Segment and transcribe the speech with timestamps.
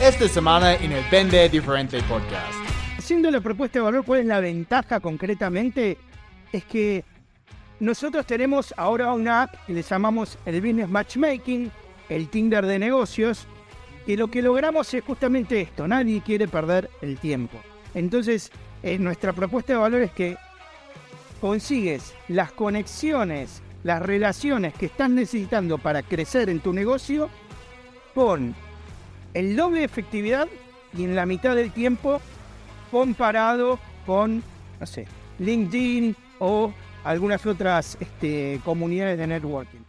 [0.00, 2.54] esta semana en el Vende Diferente Podcast.
[2.96, 5.98] Haciendo la propuesta de valor, ¿cuál es la ventaja concretamente?
[6.52, 7.04] Es que
[7.80, 11.70] nosotros tenemos ahora una app que le llamamos el Business Matchmaking,
[12.08, 13.46] el Tinder de negocios,
[14.06, 17.58] y lo que logramos es justamente esto, nadie quiere perder el tiempo.
[17.94, 18.50] Entonces,
[18.82, 20.38] eh, nuestra propuesta de valor es que
[21.42, 27.28] consigues las conexiones, las relaciones que estás necesitando para crecer en tu negocio
[28.14, 28.54] con
[29.34, 30.48] el doble de efectividad
[30.96, 32.20] y en la mitad del tiempo
[32.90, 34.42] comparado con,
[34.78, 35.06] no sé,
[35.38, 36.72] LinkedIn o
[37.04, 39.80] algunas otras este, comunidades de networking.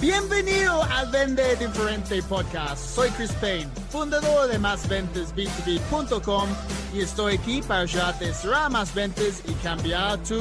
[0.00, 2.94] Bienvenido al Vende Diferente Podcast.
[2.94, 6.48] Soy Chris Payne, fundador de MásVentesB2B.com
[6.92, 10.40] y estoy aquí para ayudarte a cerrar más ventas y cambiar tu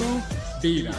[0.61, 0.91] vida.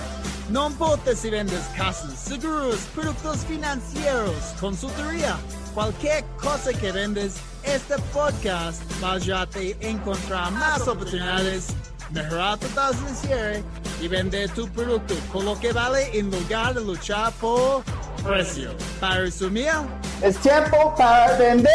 [0.49, 5.37] No importa si vendes casas, seguros, productos financieros, consultoría,
[5.75, 11.67] cualquier cosa que vendes, este podcast va a ayudarte a encontrar más oportunidades,
[12.11, 13.63] mejorar tu tasa de
[14.01, 17.83] y vender tu producto con lo que vale en lugar de luchar por
[18.23, 18.71] precio.
[19.01, 19.73] Para resumir,
[20.23, 21.75] es tiempo para vender.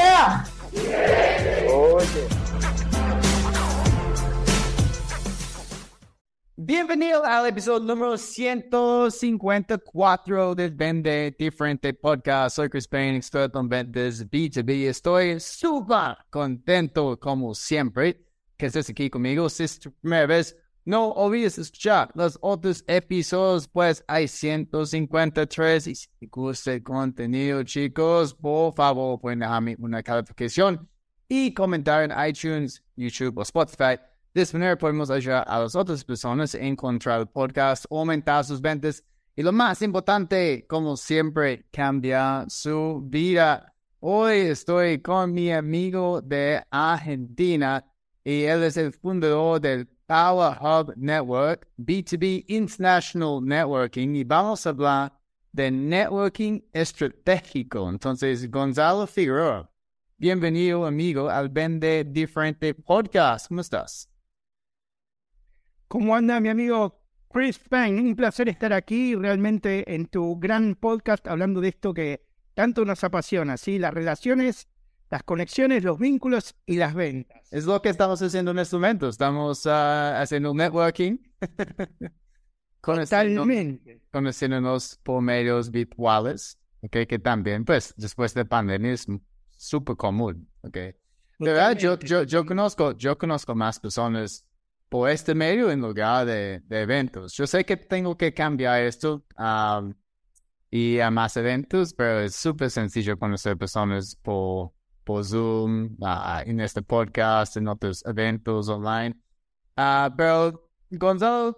[6.62, 12.58] Bienvenido al episodio número 154 del Vende Diferente Podcast.
[12.58, 14.90] Soy Chris Payne, experto en ventas B2B.
[14.90, 18.26] Estoy súper contento, como siempre,
[18.58, 19.48] que estés aquí conmigo.
[19.48, 25.88] Si es tu primera vez, no olvides escuchar los otros episodios, pues hay 153.
[25.88, 30.90] Y si te gusta el contenido, chicos, por favor, pueden dejarme una calificación
[31.30, 33.98] y comentar en iTunes, YouTube o Spotify.
[34.32, 38.62] De esta manera podemos ayudar a las otras personas a encontrar el podcast, aumentar sus
[38.62, 39.04] ventas
[39.36, 43.74] y lo más importante, como siempre, cambiar su vida.
[44.00, 47.84] Hoy estoy con mi amigo de Argentina
[48.24, 54.70] y él es el fundador del Power Hub Network, B2B International Networking, y vamos a
[54.70, 55.20] hablar
[55.52, 57.90] de networking estratégico.
[57.90, 59.72] Entonces, Gonzalo Figueroa,
[60.18, 63.48] bienvenido amigo al Vende Diferente Podcast.
[63.48, 64.10] ¿Cómo estás?
[65.90, 68.00] ¿Cómo anda mi amigo Chris Payne?
[68.00, 73.04] Un placer estar aquí realmente en tu gran podcast hablando de esto que tanto nos
[73.04, 73.80] apasiona, ¿sí?
[73.80, 74.68] Las relaciones
[75.10, 77.42] las conexiones, los vínculos y las ventas.
[77.50, 79.10] Es lo que estamos haciendo en este momento.
[79.10, 79.72] Estamos uh,
[80.22, 81.18] haciendo networking.
[82.82, 84.04] Totalmente.
[84.12, 89.08] Conociéndonos por medios virtuales, okay, que también, pues, después de pandemia es
[89.58, 90.48] súper común.
[90.62, 90.94] Okay.
[91.40, 94.46] De verdad, yo, yo, yo, conozco, yo conozco más personas
[94.90, 97.34] por este medio en lugar de, eventos.
[97.34, 99.94] Yo sé que tengo que cambiar esto um,
[100.72, 104.74] y a más eventos, pero es súper sencillo conocer personas por
[105.10, 109.16] por Zoom, uh, en este podcast, en otros eventos online.
[109.76, 111.58] Uh, pero, Gonzalo,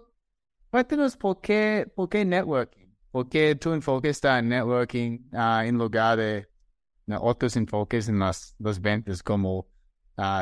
[0.70, 2.86] cuéntanos por qué, por qué networking.
[3.10, 6.48] ¿Por qué tu enfoque está en networking uh, en lugar de
[7.20, 9.68] otros enfoques en las, las ventas como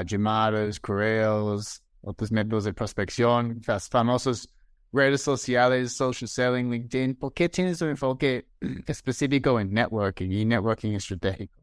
[0.07, 4.49] llamadas, correos, otros métodos de prospección, las famosas
[4.93, 7.15] redes sociales, social selling, LinkedIn?
[7.17, 8.49] ¿Por qué tienes un enfoque
[8.87, 11.55] específico en networking y networking estratégico?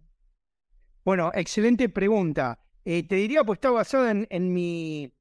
[1.04, 2.60] Bueno, excelente pregunta.
[2.84, 5.14] Eh, te diría, pues está basada en, mi,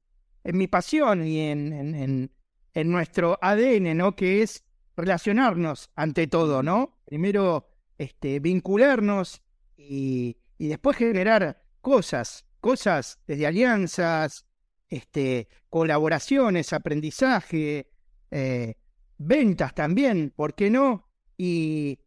[0.43, 2.29] en mi pasión y en,
[2.73, 4.15] en, nuestro ADN, ¿no?
[4.15, 4.63] Que es
[4.95, 6.99] relacionarnos ante todo, ¿no?
[7.05, 9.41] Primero, este, vincularnos
[9.75, 14.46] y, y después generar cosas, cosas desde alianzas,
[14.89, 17.89] este, colaboraciones, aprendizaje,
[18.31, 18.75] eh,
[19.17, 21.09] ventas también, ¿por qué no?
[21.37, 21.99] Y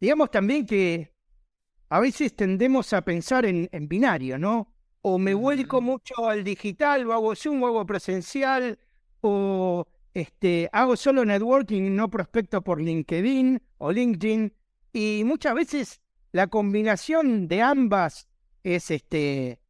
[0.00, 1.12] digamos también que
[1.88, 4.74] a veces tendemos a pensar en, binario, ¿no?
[5.00, 8.78] O me vuelco mucho al digital, o hago Zoom, o hago presencial,
[9.20, 14.52] o este, hago solo networking y no prospecto por LinkedIn o LinkedIn.
[14.92, 16.00] Y muchas veces
[16.32, 18.28] la combinación de ambas
[18.62, 19.60] es este,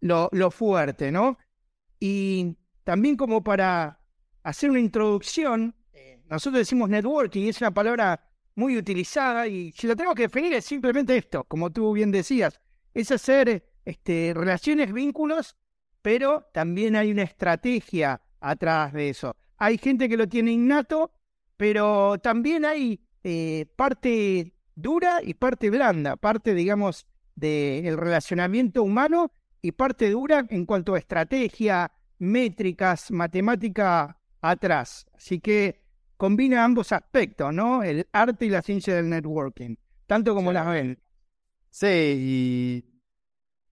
[0.00, 1.38] lo, lo fuerte, ¿no?
[2.00, 4.00] Y también como para
[4.42, 5.74] hacer una introducción,
[6.28, 8.20] nosotros decimos networking es una palabra
[8.54, 12.60] muy utilizada y si lo tengo que definir es simplemente esto, como tú bien decías,
[12.92, 15.56] es hacer este, relaciones, vínculos,
[16.02, 19.36] pero también hay una estrategia atrás de eso.
[19.56, 21.12] Hay gente que lo tiene innato,
[21.56, 29.32] pero también hay eh, parte dura y parte blanda, parte, digamos, del relacionamiento humano
[29.68, 35.06] y parte dura en cuanto a estrategia, métricas, matemática atrás.
[35.14, 35.84] Así que
[36.16, 37.82] combina ambos aspectos, ¿no?
[37.82, 39.76] El arte y la ciencia del networking,
[40.06, 41.04] tanto como las ventas.
[41.68, 42.84] Sí, y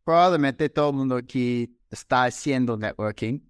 [0.04, 3.40] probablemente todo el mundo aquí está haciendo networking,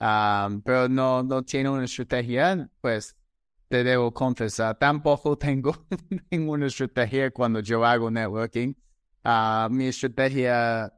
[0.00, 3.16] um, pero no, no tiene una estrategia, pues
[3.68, 5.86] te debo confesar, tampoco tengo
[6.32, 8.74] ninguna estrategia cuando yo hago networking.
[9.24, 10.92] Uh, mi estrategia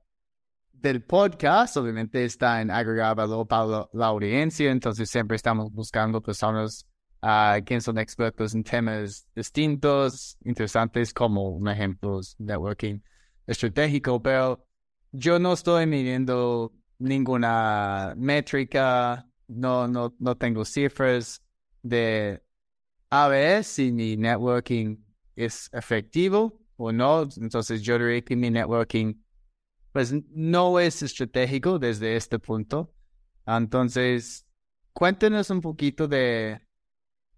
[0.85, 6.87] del podcast, obviamente, está en agregar valor para la, audiencia, entonces siempre estamos buscando personas
[7.23, 13.01] uh, que son expertos en temas distintos, interesantes, como un ejemplo, networking
[13.47, 14.67] estratégico, pero
[15.11, 21.43] yo no estoy midiendo ninguna métrica, no, no, no tengo cifras
[21.83, 22.43] de
[23.09, 24.99] a ver si mi networking
[25.35, 27.27] es efectivo o no.
[27.41, 29.24] Entonces yo diría que mi networking
[29.95, 32.93] pues no es estratégico desde este punto.
[33.47, 34.45] Entonces,
[34.93, 36.61] cuéntanos un poquito de,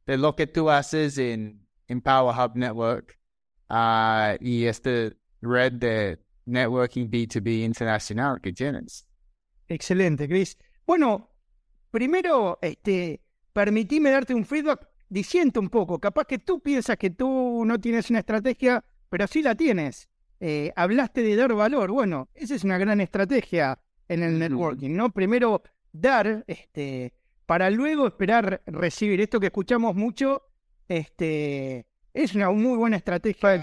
[0.06, 1.69] de lo que tú haces en,
[2.03, 3.20] Power Hub Network
[3.69, 4.91] uh, y esta
[5.43, 9.06] red de networking B2B internacional que tienes.
[9.69, 10.56] Excelente, Chris.
[10.87, 11.29] Bueno,
[11.91, 13.20] primero, este,
[13.53, 15.99] permitime darte un feedback diciendo un poco.
[15.99, 20.08] Capaz que tú piensas que tú no tienes una estrategia, pero sí la tienes.
[20.41, 21.91] Eh, hablaste de dar valor.
[21.91, 23.79] Bueno, esa es una gran estrategia
[24.09, 25.11] en el networking, ¿no?
[25.11, 25.62] Primero
[25.93, 27.15] dar, este,
[27.47, 29.21] para luego esperar recibir.
[29.21, 30.43] Esto que escuchamos mucho,
[30.88, 33.62] este, es una muy buena estrategia.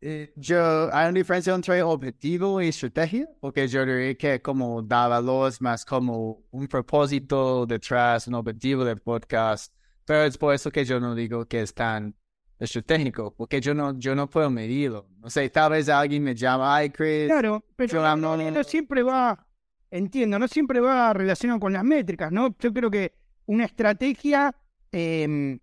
[0.00, 5.10] Eh, yo, hay una diferencia entre objetivo y estrategia, porque yo diría que como dar
[5.10, 9.74] valor es más como un propósito detrás, un objetivo del podcast,
[10.04, 12.14] pero es por eso que yo no digo que es tan
[12.58, 15.06] estratégico, porque yo no, yo no puedo medirlo.
[15.20, 17.26] No sé, tal vez alguien me llama, ay, Chris.
[17.26, 19.46] Claro, pero no, no, siempre va,
[19.90, 22.56] entiendo, no siempre va relacionado con las métricas, ¿no?
[22.58, 23.14] Yo creo que
[23.46, 24.54] una estrategia
[24.92, 25.58] em,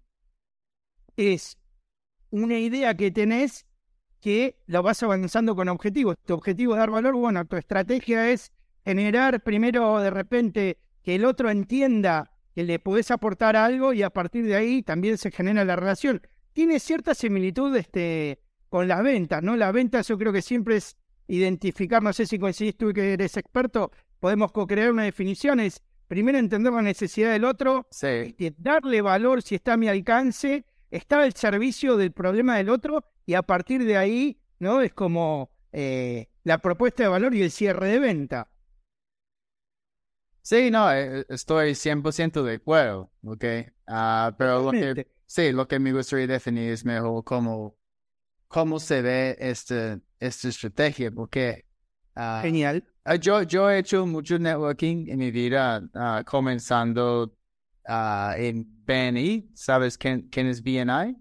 [1.17, 1.57] es
[2.31, 3.65] una idea que tenés
[4.19, 6.15] que lo vas avanzando con objetivos.
[6.25, 8.51] Tu objetivo es dar valor, bueno, tu estrategia es
[8.83, 14.09] generar primero de repente que el otro entienda que le podés aportar algo y a
[14.09, 16.21] partir de ahí también se genera la relación.
[16.55, 19.57] Tiene cierta similitud este, con las ventas, ¿no?
[19.57, 20.95] Las ventas yo creo que siempre es
[21.27, 23.91] identificar, no sé si coincidís tú que eres experto,
[24.21, 29.55] podemos co-crear una definición, es primero entender la necesidad del otro, este, darle valor si
[29.55, 33.97] está a mi alcance, estar al servicio del problema del otro y a partir de
[33.97, 34.79] ahí, ¿no?
[34.79, 38.49] Es como eh, la propuesta de valor y el cierre de venta.
[40.41, 43.43] Sí, no, eh, estoy 100% de acuerdo, ¿ok?
[43.89, 47.77] Uh, pero lo que, sí, lo que me gustaría definir es mejor cómo,
[48.47, 51.65] cómo se ve esta, esta estrategia, porque...
[52.15, 52.83] Uh, Genial.
[53.19, 55.83] yo, yo he hecho mucho networking en mi vida,
[56.25, 57.35] comenzando
[57.87, 59.49] en BNI.
[59.53, 61.17] ¿Sabes quién, quién es BNI?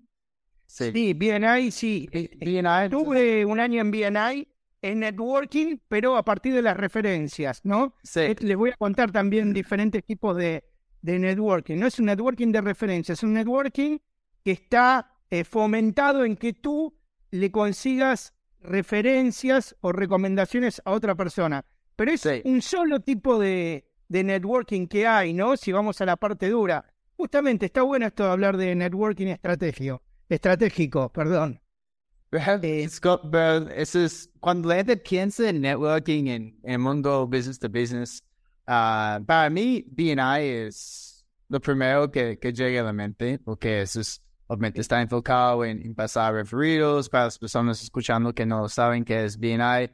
[0.67, 2.09] Sí, BNI, sí.
[2.11, 4.49] Eh, BNI, Tuve un año en BNI
[4.83, 7.95] en networking, pero a partir de las referencias, ¿no?
[8.03, 8.21] Sí.
[8.21, 10.65] Eh, les voy a contar también diferentes tipos de,
[11.05, 11.77] de networking.
[11.77, 13.99] No es un networking de referencias, es un networking
[14.43, 16.95] que está eh, fomentado en que tú
[17.31, 21.65] le consigas referencias o recomendaciones a otra persona.
[21.97, 25.57] Pero es un solo tipo de, de networking que hay, ¿no?
[25.57, 26.85] Si vamos a la parte dura.
[27.17, 31.61] Justamente está bueno esto de hablar de networking estratégico estratégico, perdón.
[32.33, 33.33] Eh, Scott,
[33.77, 38.25] es, cuando la gente piensa en networking en, el mundo business to business,
[38.67, 44.01] uh, para mí BNI es lo primero que, que llega a la mente, porque eso
[44.01, 49.25] es, obviamente está enfocado en, pasar referidos para las personas escuchando que no saben qué
[49.25, 49.91] es BNI.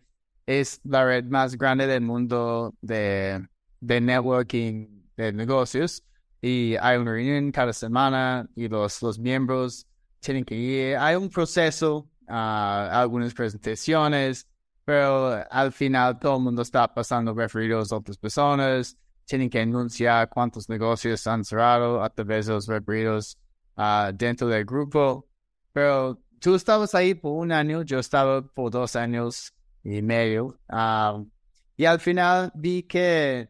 [0.46, 3.46] Es la red más grande del mundo de,
[3.80, 6.02] de networking de negocios
[6.40, 9.86] y hay una reunión cada semana y los, los miembros
[10.20, 10.96] tienen que ir.
[10.96, 14.46] Hay un proceso, uh, algunas presentaciones,
[14.90, 18.98] pero al final todo el mundo está pasando referidos a otras personas.
[19.24, 23.38] Tienen que anunciar cuántos negocios han cerrado a través de los referidos
[23.76, 25.28] uh, dentro del grupo.
[25.72, 29.54] Pero tú estabas ahí por un año, yo estaba por dos años
[29.84, 30.58] y medio.
[30.68, 31.30] Um,
[31.76, 33.48] y al final vi que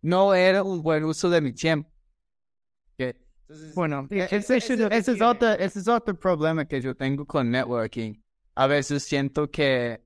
[0.00, 1.90] no era un buen uso de mi tiempo
[3.74, 4.70] bueno, e, ese, es
[5.20, 8.14] otro, ese es otro problema que yo tengo con networking.
[8.54, 10.00] A veces siento que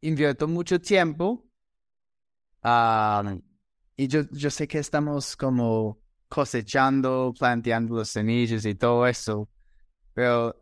[0.00, 1.44] invierto mucho tiempo
[3.96, 9.48] y yo, yo sé que estamos como cosechando, planteando los semillas y todo eso,
[10.14, 10.56] pero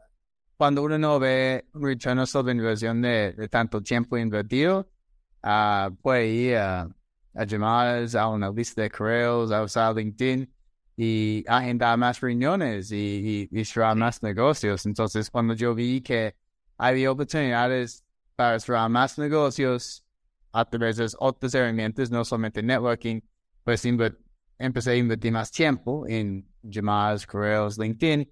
[0.57, 4.91] cuando uno no ve un retorno sobre inversión de, tanto tiempo invertido,
[5.45, 6.89] uh, puede ir a,
[7.35, 10.53] a llamadas, a una lista de correos, a usar LinkedIn
[10.97, 13.65] y agendar más reuniones y, y,
[13.95, 14.85] más negocios.
[14.85, 16.35] Entonces, cuando yo vi que
[16.77, 18.05] había oportunidades
[18.39, 20.05] para explorar más negocios
[20.53, 23.21] a través de otras herramientas, no solamente networking,
[23.65, 28.31] pues empecé a invertir más tiempo en llamadas, correos, LinkedIn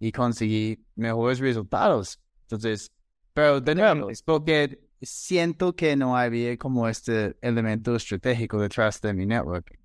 [0.00, 2.18] y conseguí mejores resultados.
[2.44, 2.90] Entonces,
[3.34, 9.12] pero de nuevo, es porque siento que no había como este elemento estratégico detrás de
[9.12, 9.76] mi networking.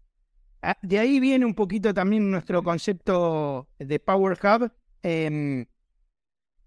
[0.61, 4.71] Ah, de ahí viene un poquito también nuestro concepto de Power Hub.
[5.03, 5.65] Em,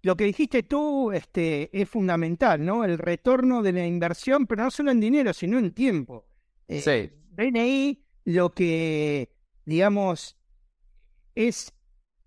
[0.03, 2.85] lo que dijiste tú este, es fundamental, ¿no?
[2.85, 6.27] El retorno de la inversión, pero no solo en dinero, sino en tiempo.
[6.67, 7.11] Eh, sí.
[7.59, 9.31] ahí lo que,
[9.65, 10.37] digamos,
[11.35, 11.73] es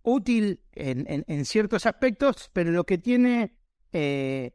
[0.04, 3.58] útil en, ciertos aspectos, pero lo que tiene
[3.92, 4.52] eh,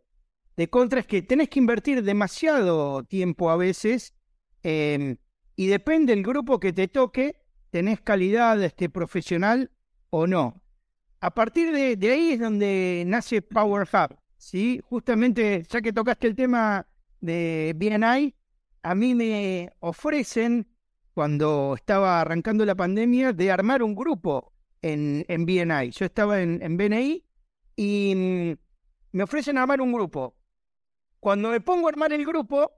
[0.57, 4.15] de contra es que tenés que invertir demasiado tiempo a veces
[4.62, 5.17] em,
[5.57, 9.71] y depende del grupo que te toque, tenés calidad este, profesional
[10.11, 10.60] o no.
[11.23, 14.81] A partir de, ahí es donde nace Power Hub, ¿sí?
[14.89, 16.87] Justamente, ya que tocaste el tema
[17.21, 18.35] de BNI,
[18.83, 20.67] a mí me ofrecen,
[21.12, 25.91] cuando estaba arrancando la pandemia, de armar un grupo en, en BNI.
[25.91, 27.23] Yo estaba en, en BNI
[27.77, 28.53] y mm,
[29.12, 30.37] me ofrecen armar un grupo.
[31.19, 32.73] Cuando me pongo a armar el grupo,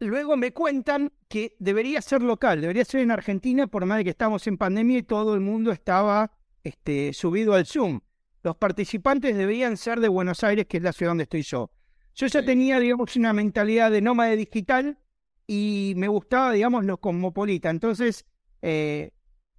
[0.00, 4.10] luego me cuentan que debería ser local, debería ser en Argentina, por más de que
[4.10, 6.32] estamos en pandemia y todo el mundo estaba
[6.64, 8.00] este, subido al Zoom.
[8.42, 11.70] Los participantes deberían ser de Buenos Aires, que es la ciudad donde estoy yo.
[12.14, 14.98] Yo ya tenía, digamos, una mentalidad de nómade digital
[15.46, 17.70] y me gustaba, digamos, lo cosmopolita.
[17.70, 18.24] Entonces,
[18.62, 19.10] eh,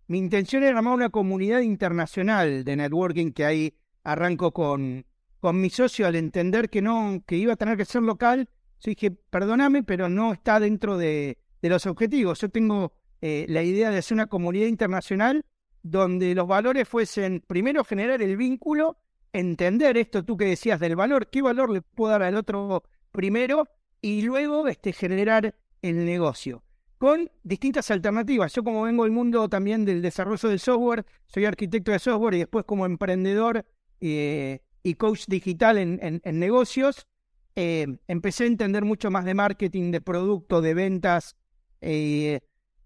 [0.07, 5.05] mi intención era armar una comunidad internacional de networking que ahí arranco con,
[5.39, 8.50] con mi socio al entender que no, que iba a tener que ser local.
[8.79, 12.39] Yo dije, perdóname, pero no está dentro de, de los objetivos.
[12.39, 15.43] Yo tengo eh, la idea de hacer una comunidad internacional
[15.86, 18.98] donde los valores fuesen, primero, generar el vínculo,
[19.32, 23.68] entender esto tú que decías del valor, qué valor le puedo dar al otro primero,
[24.01, 26.63] y luego este, generar el negocio
[26.98, 28.51] con distintas alternativas.
[28.54, 32.39] Yo como vengo del mundo también del desarrollo del software, soy arquitecto de software y
[32.39, 33.63] después como emprendedor
[34.01, 37.06] eh, y coach digital en, negocios,
[37.56, 41.36] eh, empecé a entender mucho más de marketing, de producto, de ventas.
[41.82, 42.39] Eh,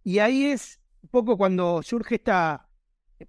[0.03, 2.68] y ahí es un poco cuando surge esta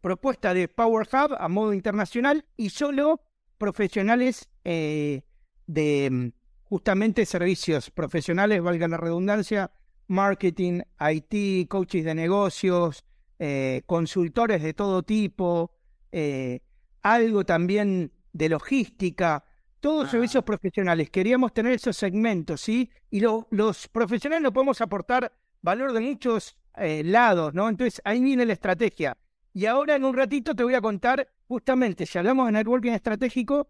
[0.01, 3.21] propuesta de Power Hub a modo internacional y solo
[3.59, 6.33] profesionales de
[6.71, 9.73] justamente servicios profesionales, valga la redundancia,
[10.07, 13.05] marketing, IT, coaches de negocios,
[13.39, 15.73] eh, consultores de todo tipo,
[16.13, 16.61] eh,
[17.03, 19.45] algo también de logística,
[19.81, 20.11] todos ah.
[20.11, 21.11] servicios profesionales.
[21.11, 22.91] Queríamos tener esos segmentos, ¿sí?
[23.11, 25.33] Y los profesionales no podemos aportar
[25.63, 27.69] valor de muchos eh, lados, ¿no?
[27.69, 29.17] Entonces ahí viene la estrategia.
[29.53, 33.69] Y ahora en un ratito te voy a contar, justamente, si hablamos de networking estratégico,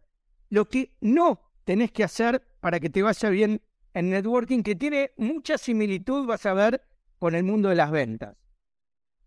[0.51, 3.63] lo que no tenés que hacer para que te vaya bien
[3.95, 6.83] en networking que tiene mucha similitud, vas a ver,
[7.19, 8.37] con el mundo de las ventas.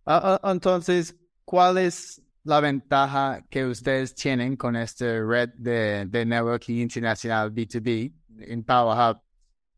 [0.06, 6.82] Ah, ah, entonces, ¿cuál es la ventaja que ustedes tienen con esta red de, networking
[6.82, 9.22] internacional B2B en PowerHub?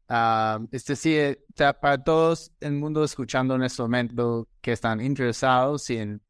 [0.08, 6.22] Uh, es decir, para todos el mundo escuchando en este momento que están interesados en,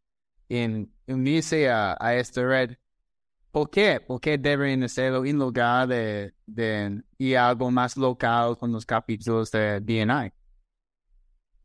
[0.49, 2.77] en unirse a, a esta red,
[3.55, 4.01] ¿Por qué?
[4.05, 9.49] ¿Por qué deben hacerlo en lugar de, de ir algo más local con los capítulos
[9.49, 10.29] de BNI?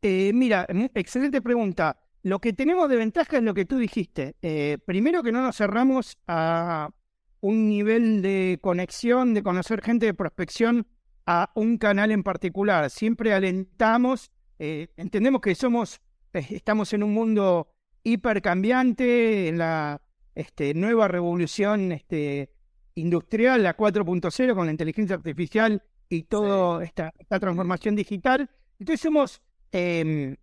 [0.01, 1.99] Eh, mira, excelente pregunta.
[2.23, 4.37] Lo que tenemos de ventaja es lo que tú dijiste.
[4.41, 6.91] Eh, primero que no nos cerramos a
[7.41, 10.87] un nivel de conexión, de conocer gente de prospección
[11.25, 12.89] a un canal en particular.
[12.89, 15.99] Siempre alentamos, eh, entendemos que somos,
[16.31, 17.67] estamos en un mundo
[18.03, 20.01] hipercambiante, en la
[20.35, 22.51] este, nueva revolución este,
[22.95, 28.49] industrial, la 4.0, con la inteligencia artificial y toda esta, transformación digital.
[28.79, 29.41] Entonces somos,
[29.71, 30.35] em,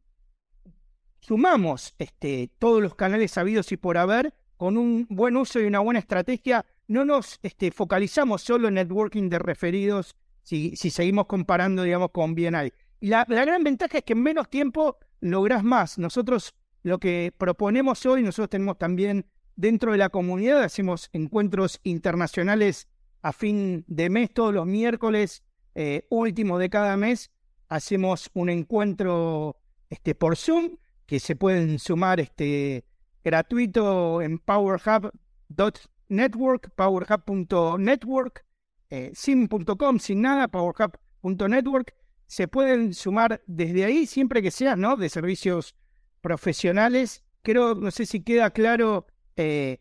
[1.20, 5.80] sumamos este, todos los canales sabidos y por haber con un buen uso y una
[5.80, 6.64] buena estrategia.
[6.86, 12.34] No nos este, focalizamos solo en networking de referidos si, si seguimos comparando, digamos, con
[12.34, 12.72] BNI.
[13.00, 15.98] Y la, la gran ventaja es que en menos tiempo lográs más.
[15.98, 16.54] Nosotros
[16.88, 19.26] lo que proponemos hoy, nosotros tenemos también
[19.58, 22.86] Dentro de la comunidad hacemos encuentros internacionales
[23.22, 25.42] a fin de mes, todos los miércoles
[25.74, 27.32] eh, últimos de cada mes.
[27.68, 29.56] Hacemos un encuentro
[29.90, 30.76] este, por Zoom
[31.06, 32.84] que se pueden sumar este,
[33.24, 38.44] gratuito en powerhub.network, powerhub.network,
[38.90, 41.96] eh, sim.com, sin nada, powerhub.network.
[42.28, 44.96] Se pueden sumar desde ahí siempre que sea ¿no?
[44.96, 45.74] de servicios
[46.20, 47.24] profesionales.
[47.42, 49.06] Creo, no sé si queda claro
[49.36, 49.80] eh,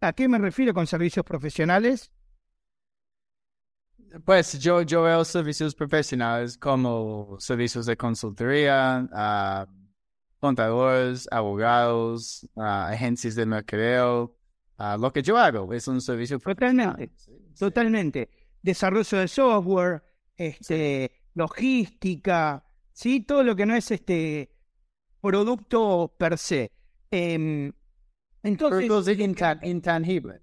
[0.00, 2.10] ¿A qué me refiero con servicios profesionales?
[4.24, 9.66] Pues yo, yo veo servicios profesionales como servicios de consultoría, a
[10.38, 14.36] contadores, abogados, a agencias de mercadeo.
[14.78, 17.10] a lo que yo hago es un servicio Totalmente,
[17.58, 18.30] totalmente.
[18.62, 20.02] Desarrollo de software,
[20.36, 23.20] este, logística, ¿sí?
[23.20, 24.55] Todo lo que no es este
[25.26, 26.70] producto per se.
[27.10, 27.72] Em,
[28.42, 30.40] entonces, Productos intan- intangibles.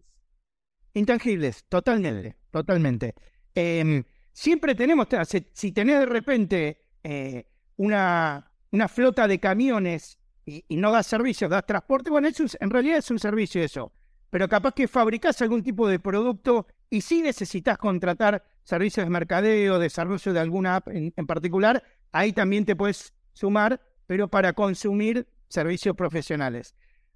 [0.94, 3.16] intangibles, totalmente, totalmente.
[3.56, 5.08] Em, siempre tenemos,
[5.54, 7.46] si tenés de repente eh,
[7.78, 12.58] una, una flota de camiones y, y no das servicios, das transporte, bueno, eso es-
[12.60, 13.92] en realidad es un servicio eso.
[14.30, 19.80] Pero capaz que fabricás algún tipo de producto y si necesitas contratar servicios de mercadeo,
[19.80, 25.28] desarrollo de alguna app en, en particular, ahí también te puedes sumar, pero para consumir
[25.48, 26.76] servicios profesionales.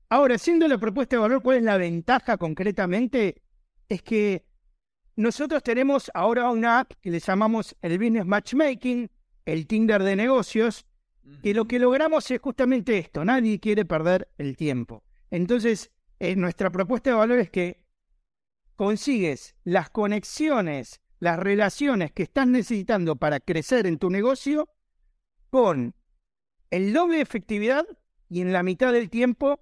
[0.09, 3.41] Ahora, siendo la propuesta de valor, ¿cuál es la ventaja concretamente?
[3.89, 4.45] Es que
[5.15, 9.09] nosotros tenemos ahora una app que le llamamos el Business Matchmaking,
[9.45, 10.85] el Tinder de negocios,
[11.41, 15.03] que lo que logramos es justamente esto, nadie quiere perder el tiempo.
[15.29, 17.83] Entonces, eh, nuestra propuesta de valor es que
[18.75, 24.69] consigues las conexiones, las relaciones que estás necesitando para crecer en tu negocio
[25.49, 25.95] con
[26.71, 27.85] el doble de efectividad
[28.29, 29.59] y en la mitad del tiempo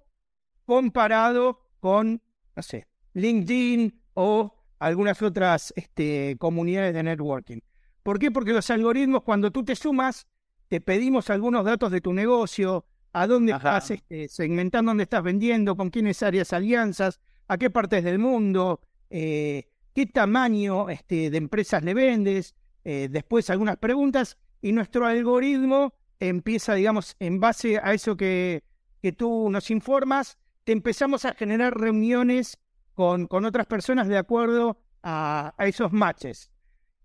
[0.64, 2.20] comparado con,
[2.54, 7.58] no sé, LinkedIn o algunas otras este, comunidades de networking.
[8.02, 8.30] ¿Por qué?
[8.30, 10.26] Porque los algoritmos, cuando tú te sumas,
[10.68, 13.78] te pedimos algunos datos de tu negocio, a dónde Ajá.
[13.78, 18.80] estás este, segmentando, dónde estás vendiendo, con quiénes áreas alianzas, a qué partes del mundo,
[19.08, 25.94] eh, qué tamaño este, de empresas le vendes, eh, después algunas preguntas, y nuestro algoritmo
[26.20, 28.64] empieza, digamos, en base a eso que,
[29.02, 32.58] que tú nos informas, te empezamos a generar reuniones
[32.94, 36.50] con, con otras personas de acuerdo a, a esos matches.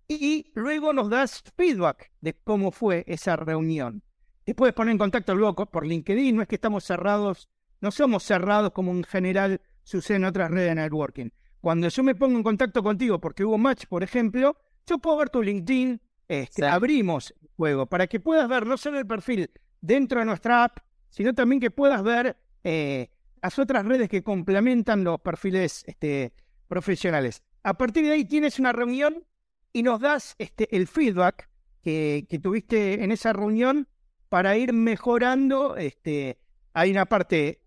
[0.08, 4.02] Y luego nos das feedback de cómo fue esa reunión.
[4.44, 7.48] Te puedes poner en contacto luego por LinkedIn, no es que estamos cerrados,
[7.80, 11.30] no somos cerrados como en general sucede en otras redes de networking.
[11.60, 14.56] Cuando yo me pongo en contacto contigo porque hubo match, por ejemplo,
[14.86, 16.00] yo puedo ver tu LinkedIn,
[16.40, 16.68] este, Sí.
[16.68, 20.78] abrimos el juego para que puedas ver no solo el perfil dentro de nuestra app,
[21.10, 23.10] sino también que puedas ver eh,
[23.42, 26.32] las otras redes que complementan los perfiles este,
[26.68, 27.42] profesionales.
[27.62, 29.24] A partir de ahí tienes una reunión
[29.72, 31.48] y nos das este, el feedback
[31.82, 33.88] que, que tuviste en esa reunión
[34.28, 35.76] para ir mejorando.
[35.76, 36.38] Este,
[36.72, 37.60] hay una parte,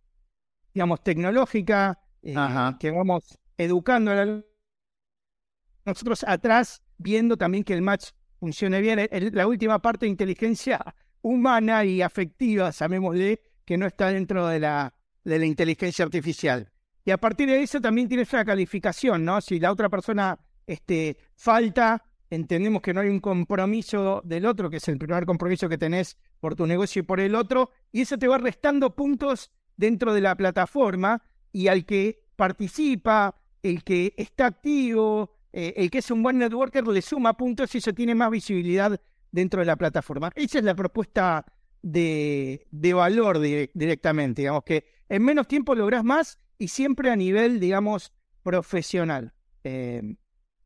[0.74, 2.36] digamos, tecnológica eh,
[2.80, 4.44] que vamos educando a la-
[5.86, 8.10] nosotros atrás, viendo también que el match
[8.46, 9.10] funcione bien.
[9.34, 10.80] La última parte de inteligencia
[11.24, 16.72] humana y afectiva, llamémosle, que no está dentro de la, de la inteligencia artificial.
[17.04, 19.42] Y a partir de eso también tienes una calificación, ¿no?
[19.42, 24.78] Si la otra persona este, falta, entendemos que no hay un compromiso del otro, que
[24.78, 28.20] es el primer compromiso que tenés por tu negocio y por el otro, y eso
[28.20, 34.46] te va restando puntos dentro de la plataforma, y al que participa, el que está
[34.46, 38.30] activo, eh, el que es un buen networker, le suma puntos y eso tiene más
[38.30, 39.00] visibilidad
[39.32, 40.30] dentro de la plataforma.
[40.36, 41.46] Esa es la propuesta
[41.82, 47.16] de, de valor dire- directamente, digamos que en menos tiempo lográs más y siempre a
[47.16, 48.12] nivel, digamos,
[48.44, 49.34] profesional.
[49.64, 50.02] Eh,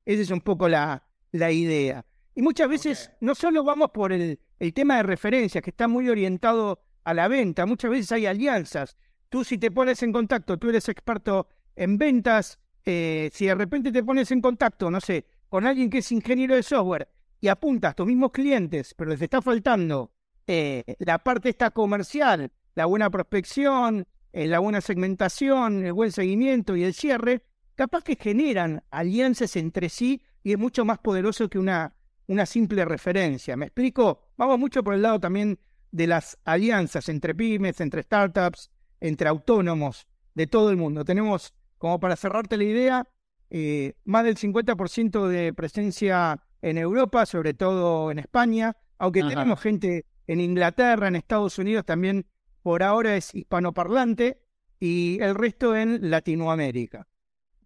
[0.06, 2.06] esa es un poco la, la idea.
[2.36, 6.10] Y muchas veces no solo vamos por el, el tema de referencias, que está muy
[6.10, 8.98] orientado a la venta, muchas veces hay alianzas.
[9.30, 12.60] Tú si te pones en contacto, tú eres experto en ventas,
[12.92, 16.56] eh, si de repente te pones en contacto, no sé, con alguien que es ingeniero
[16.56, 17.08] de software
[17.40, 20.12] y apuntas a tus mismos clientes, pero les está faltando
[20.48, 26.76] eh, la parte esta comercial, la buena prospección, eh, la buena segmentación, el buen seguimiento
[26.76, 27.44] y el cierre,
[27.76, 31.94] capaz que generan alianzas entre sí y es mucho más poderoso que una,
[32.26, 33.56] una simple referencia.
[33.56, 34.32] ¿Me explico?
[34.36, 35.60] Vamos mucho por el lado también
[35.92, 41.06] de las alianzas entre pymes, entre startups, entre autónomos de todo el mundo.
[41.06, 43.08] Tenemos, como para cerrarte la idea,
[43.50, 49.30] eh, más del 50% de presencia en Europa, sobre todo en España, aunque Ajá.
[49.30, 52.28] tenemos gente en Inglaterra, en Estados Unidos también
[52.62, 54.44] por ahora es hispanoparlante
[54.80, 57.08] y el resto en Latinoamérica.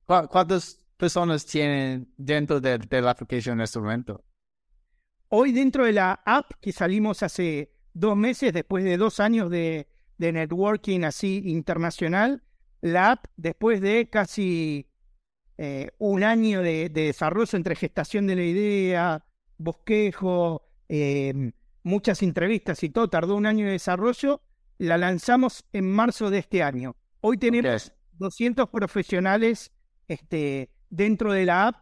[0.06, 4.23] ¿Cu- ¿Cuántas personas tienen dentro de, de la aplicación en este momento?
[5.30, 9.88] Hoy dentro de la app que salimos hace dos meses, después de dos años de,
[10.17, 12.43] de networking así internacional,
[12.83, 14.87] la app después de casi
[15.57, 19.25] eh, un año de, de desarrollo entre gestación de la idea,
[19.57, 24.41] bosquejo, eh, muchas entrevistas y todo, tardó un año de desarrollo,
[24.77, 26.97] la lanzamos en marzo de este año.
[27.21, 27.93] Hoy tenemos Ok.
[28.19, 29.71] 200 profesionales
[30.09, 31.75] este, dentro de la app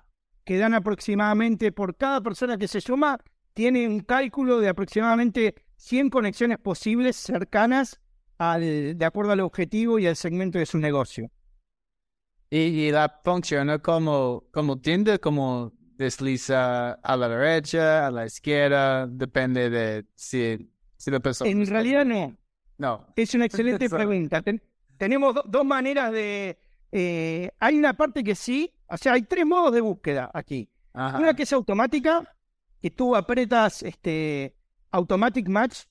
[0.43, 3.19] que dan aproximadamente por cada persona que se suma,
[3.55, 7.99] tiene un cálculo de aproximadamente 100 conexiones posibles cercanas
[8.41, 11.29] al, de acuerdo al objetivo y al segmento de su negocio.
[12.49, 19.69] Y, la funciona como, como tiende, como desliza a la derecha, a la izquierda, depende
[19.69, 21.49] de si, si la persona...
[21.49, 22.35] En realidad no.
[22.77, 23.05] No.
[23.15, 24.43] Es una excelente pregunta.
[24.97, 26.57] tenemos dos maneras de...
[26.91, 30.67] Eh, hay una parte que sí, o sea, hay tres modos de búsqueda aquí.
[30.93, 32.35] Una que es automática,
[32.81, 34.57] que tú apretas este
[34.89, 35.83] Automatic Match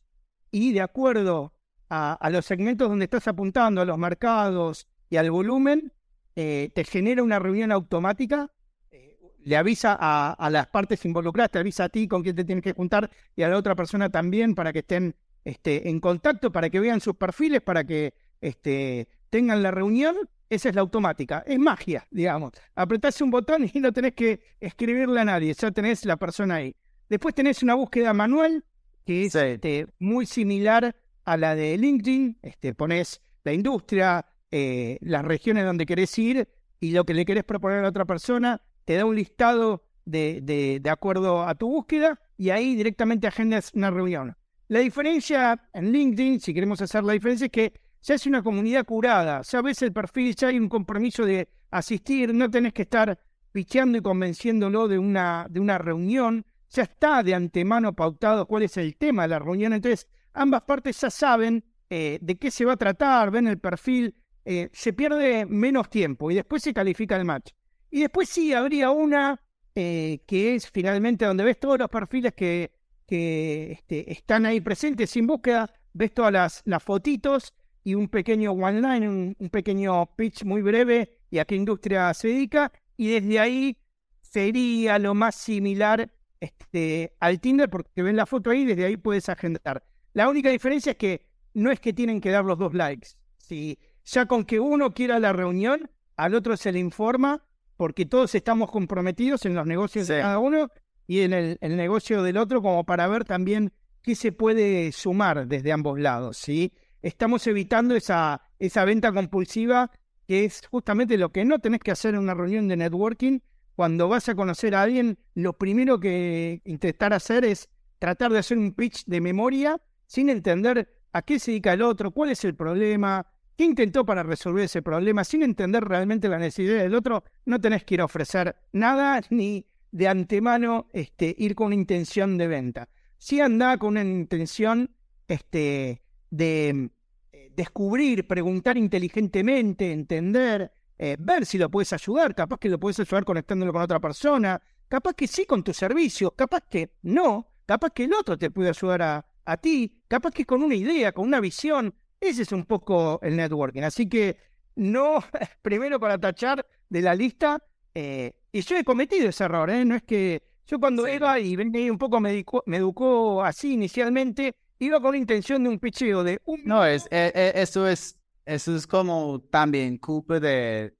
[0.51, 1.55] y de acuerdo
[1.91, 5.93] a, los segmentos donde estás apuntando, a los mercados y al volumen,
[6.37, 8.51] eh, te genera una reunión automática,
[8.93, 12.63] eh, le avisa a, las partes involucradas, te avisa a ti con quién te tienes
[12.63, 16.71] que juntar y a la otra persona también para que estén este, en contacto, para
[16.71, 20.17] que vean sus perfiles, para que este, tengan la reunión.
[20.49, 22.53] Esa es la automática, es magia, digamos.
[22.75, 26.77] Apretás un botón y no tenés que escribirle a nadie, ya tenés la persona ahí.
[27.09, 28.65] Después tenés una búsqueda manual,
[29.05, 30.95] que es este, muy similar
[31.31, 36.49] a la de LinkedIn, este, pones la industria, eh, las regiones donde querés ir
[36.81, 40.91] y lo que le querés proponer a otra persona, te da un listado de, de,
[40.91, 44.37] acuerdo a tu búsqueda y ahí directamente agendas una reunión.
[44.67, 48.85] La diferencia en LinkedIn, si queremos hacer la diferencia, es que ya es una comunidad
[48.85, 53.21] curada, ya ves el perfil, ya hay un compromiso de asistir, no tenés que estar
[53.53, 58.77] picheando y convenciéndolo de una, de una reunión, ya está de antemano pautado cuál es
[58.79, 62.75] el tema de la reunión, entonces ambas partes ya saben eh, de qué se va
[62.75, 64.15] a tratar, ven el perfil,
[64.45, 67.51] eh, se pierde menos tiempo y después se califica el match.
[67.91, 69.41] Y después sí, habría una
[69.75, 72.71] eh, que es finalmente donde ves todos los perfiles que,
[73.07, 78.53] que este, están ahí presentes sin búsqueda, ves todas las, las fotitos y un pequeño
[78.53, 83.09] one line, un, un, pequeño pitch muy breve y a qué industria se dedica, y
[83.09, 83.77] desde ahí
[84.21, 89.29] sería lo más similar este, al Tinder, porque ven la foto ahí, desde ahí puedes
[89.29, 89.85] agendar.
[90.13, 93.11] La única diferencia es que no es que tienen que dar los dos likes.
[93.39, 97.45] Si ya con que uno quiera la reunión, al otro se le informa,
[97.77, 100.69] porque todos estamos comprometidos en los negocios de cada uno
[101.07, 105.73] y en el, negocio del otro, como para ver también qué se puede sumar desde
[105.73, 106.37] ambos lados.
[106.37, 106.73] ¿sí?
[107.03, 109.91] Estamos evitando esa, esa venta compulsiva,
[110.27, 113.41] que es justamente lo que no tenés que hacer en una reunión de networking.
[113.75, 117.69] Cuando vas a conocer a alguien, lo primero que intentar hacer es
[117.99, 122.11] tratar de hacer un pitch de memoria sin entender a qué se dedica el otro,
[122.11, 123.25] cuál es el problema,
[123.57, 127.85] qué intentó para resolver ese problema, sin entender realmente la necesidad del otro, no tenés
[127.85, 132.89] que ir a ofrecer nada ni de antemano este, ir con una intención de venta.
[133.19, 134.91] Si anda con una intención
[135.29, 136.91] este, de
[137.33, 142.99] eh, descubrir, preguntar inteligentemente, entender, eh, ver si lo puedes ayudar, capaz que lo puedes
[142.99, 147.91] ayudar conectándolo con otra persona, capaz que sí con tu servicio, capaz que no, capaz
[147.91, 151.27] que el otro te puede ayudar a, a ti, capaz que con una idea, con
[151.27, 151.95] una visión.
[152.21, 153.83] Ese es un poco el networking.
[153.83, 154.37] Así que
[154.77, 155.23] no,
[155.63, 157.63] primero para tachar de la lista,
[157.95, 159.85] eh, y yo he cometido ese error, ¿eh?
[159.85, 165.01] no es que yo cuando iba y venía un poco me, educó, así inicialmente, iba
[165.01, 166.63] con la intención de un picheo de un...
[166.65, 168.17] No, es, eh, eh, eso es
[168.51, 170.95] eso es como también culpa de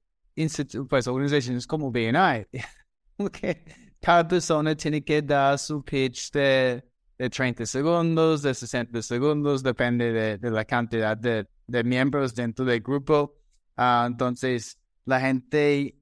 [0.89, 2.47] pues, organizaciones como BNI.
[3.17, 3.63] porque
[3.99, 6.83] cada persona tiene que dar su pitch de
[7.21, 11.45] de 30 segundos, de 60 segundos, depende de, la cantidad de,
[11.83, 13.37] miembros dentro del grupo.
[13.77, 15.95] Ah, entonces, la gente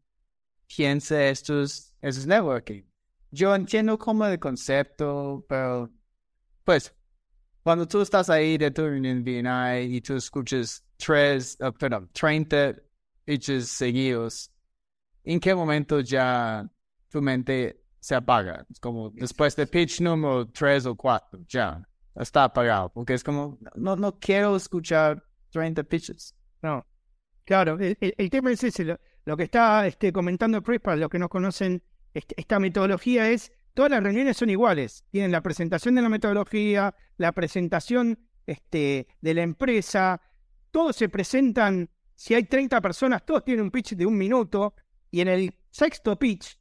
[0.73, 2.83] piensa esto es, es networking.
[3.31, 5.91] Yo entiendo como el concepto, pero
[6.63, 6.95] pues
[7.63, 12.75] cuando tú estás ahí de tu en BNI y tú escuchas tres, uh, perdón, 30
[13.25, 14.49] pitches seguidos,
[15.25, 16.65] ¿en qué momento ya
[17.09, 18.65] tu mente se apaga.
[18.69, 23.57] Es como después de pitch número 3 o 4, ya está apagado, porque es como,
[23.75, 26.35] no, no quiero escuchar 30 pitches.
[26.61, 26.85] No,
[27.45, 31.29] claro, el, tema es ese, lo, que está este, comentando Chris, para los que no
[31.29, 31.81] conocen
[32.13, 36.93] este, esta metodología es, todas las reuniones son iguales, tienen la presentación de la metodología,
[37.17, 40.21] la presentación este, de la empresa,
[40.71, 44.73] todos se presentan, si hay 30 personas, todos tienen un pitch de un minuto,
[45.11, 46.59] y en el sexto pitch,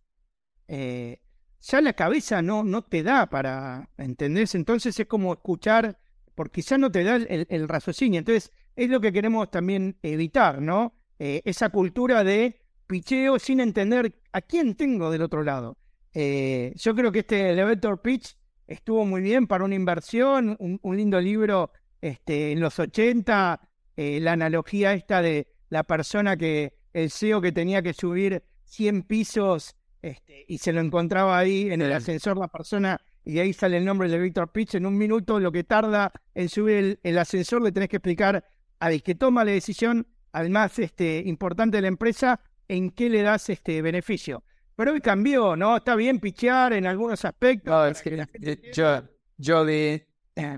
[0.69, 1.21] eh,
[1.61, 4.55] ya la cabeza no, no te da para, ¿entendés?
[4.55, 5.99] Entonces es como escuchar,
[6.35, 8.19] porque ya no te da el, raciocinio.
[8.19, 10.95] Entonces es lo que queremos también evitar, ¿no?
[11.19, 15.77] Eh, esa cultura de picheo sin entender a quién tengo del otro lado.
[16.15, 21.21] Eh, yo creo que este elevator pitch estuvo muy bien para una inversión, un, lindo
[21.21, 23.61] libro este, en los 80,
[23.97, 29.03] eh, la analogía esta de la persona que, el CEO que tenía que subir 100
[29.03, 29.77] pisos
[30.09, 33.77] este, y se lo encontraba ahí en el ascensor la persona y de ahí sale
[33.77, 34.75] el nombre de Víctor Pitch.
[34.75, 38.45] En un minuto, lo que tarda en subir el, el, ascensor, le tenés que explicar
[38.81, 43.23] al que toma la decisión, al más este, importante de la empresa, en qué le
[43.23, 44.45] das este beneficio.
[44.77, 45.77] Pero hoy cambió, ¿no?
[45.77, 47.71] Está bien pichear en algunos aspectos.
[47.71, 49.03] No, es que yo,
[49.37, 50.05] yo leí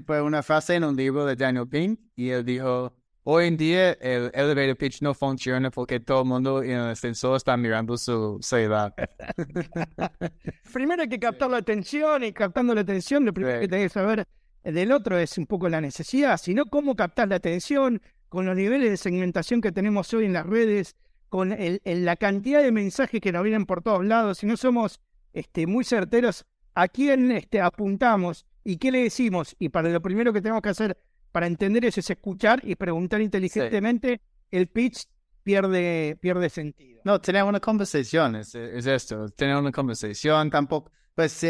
[0.06, 2.94] fue una frase en un libro de Daniel Pink y él dijo,
[3.32, 7.36] hoy en día el elevator pitch no funciona porque todo el mundo en el ascensor
[7.36, 8.92] está mirando su celular.
[10.72, 14.00] primero hay que captar la atención y captando la atención, lo primero que tenés que
[14.00, 14.26] saber
[14.64, 18.90] del otro es un poco la necesidad, sino cómo captar la atención con los niveles
[18.90, 20.96] de segmentación que tenemos hoy en las redes,
[21.28, 25.00] con el, la cantidad de mensajes que nos vienen por todos lados, si no somos
[25.32, 29.54] este, muy certeros a quién este, apuntamos y qué le decimos.
[29.60, 30.98] Y para lo primero que tenemos que hacer
[31.32, 35.06] para entender eso es escuchar y preguntar inteligentemente, el pitch
[35.42, 37.00] pierde, pierde sentido.
[37.04, 41.40] No, tener una conversación es, es esto, tener una conversación tampoco, pues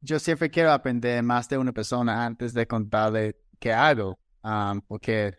[0.00, 5.34] yo siempre quiero aprender más de una persona antes de contarle qué hago, um, porque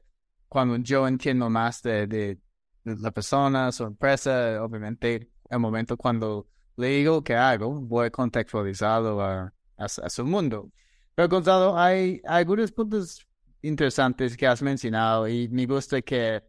[0.48, 2.40] cuando yo entiendo más de, de,
[2.84, 9.54] la persona, su empresa, obviamente el momento cuando le digo qué hago, voy contextualizado a,
[9.78, 10.72] a, a su mundo.
[11.16, 13.26] Pero Gonzalo, hay, algunos puntos
[13.68, 16.44] interesantes que has mencionado y me gusta que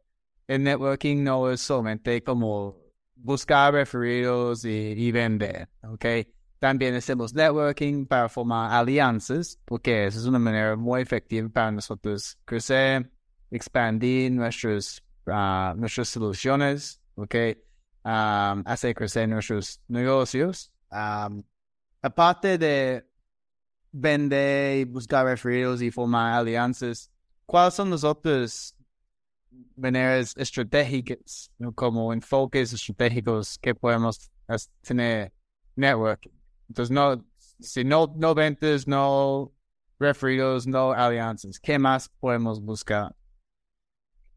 [0.46, 2.76] el networking no es solamente como
[3.14, 6.04] buscar referidos y, vender, ¿ok?
[6.58, 12.38] También hacemos networking para formar alianzas, porque esa es una manera muy efectiva para nosotros
[12.44, 13.10] crecer,
[13.50, 17.34] expandir nuestros, uh, nuestras soluciones, ¿ok?
[18.04, 20.70] Um, hacer crecer nuestros negocios.
[20.90, 21.42] Um,
[22.02, 23.04] aparte de
[23.96, 27.10] vender y buscar referidos y formar alianzas,
[27.46, 28.76] ¿cuáles son las otras
[29.74, 34.30] maneras estratégicas, como enfoques estratégicos que podemos
[34.82, 35.32] tener
[35.76, 36.30] networking?
[36.68, 37.24] Entonces, no,
[37.60, 39.52] si no, no ventas, no
[39.98, 43.16] referidos, no alianzas, ¿qué más podemos buscar?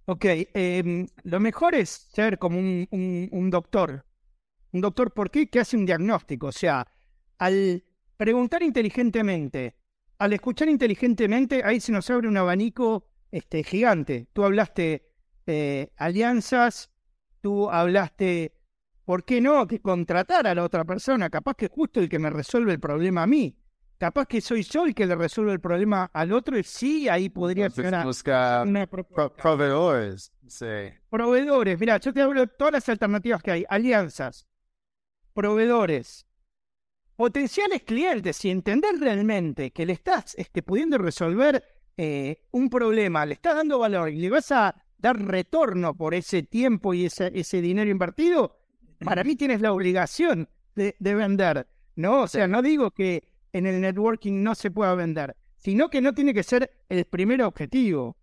[0.06, 4.06] Ok, eh, lo mejor es ser como un, un, un doctor.
[4.72, 5.50] Un doctor, ¿por qué?
[5.50, 6.48] Que hace un diagnóstico.
[6.48, 6.88] O sea,
[7.38, 7.84] al
[8.20, 9.78] preguntar inteligentemente,
[10.18, 14.28] al escuchar inteligentemente, ahí se nos abre un abanico este, gigante.
[14.34, 15.08] Tú hablaste
[15.48, 16.92] eh, alianzas,
[17.40, 18.52] tú hablaste,
[19.06, 19.66] ¿por qué no?
[19.66, 22.80] Que contratar a la otra persona, capaz que es justo el que me resuelve el
[22.82, 23.58] problema a mí.
[23.98, 27.30] Capaz que soy yo el que le resuelve el problema al otro y sí, ahí
[27.30, 28.04] podría ser una,
[28.86, 30.34] proveedores.
[30.46, 30.66] Sí.
[31.10, 33.66] Proveedores, mira, yo te hablo de todas las alternativas que hay.
[33.70, 34.46] Alianzas,
[35.34, 36.29] proveedores,
[37.20, 41.62] potenciales clientes y entender realmente que le estás este, pudiendo resolver
[41.98, 46.44] eh, un problema, le estás dando valor y le vas a dar retorno por ese
[46.44, 48.56] tiempo y ese, ese dinero invertido,
[49.04, 52.22] para mí tienes la obligación de, de, vender, ¿no?
[52.22, 56.14] O sea, no digo que en el networking no se pueda vender, sino que no
[56.14, 58.16] tiene que ser el primer objetivo.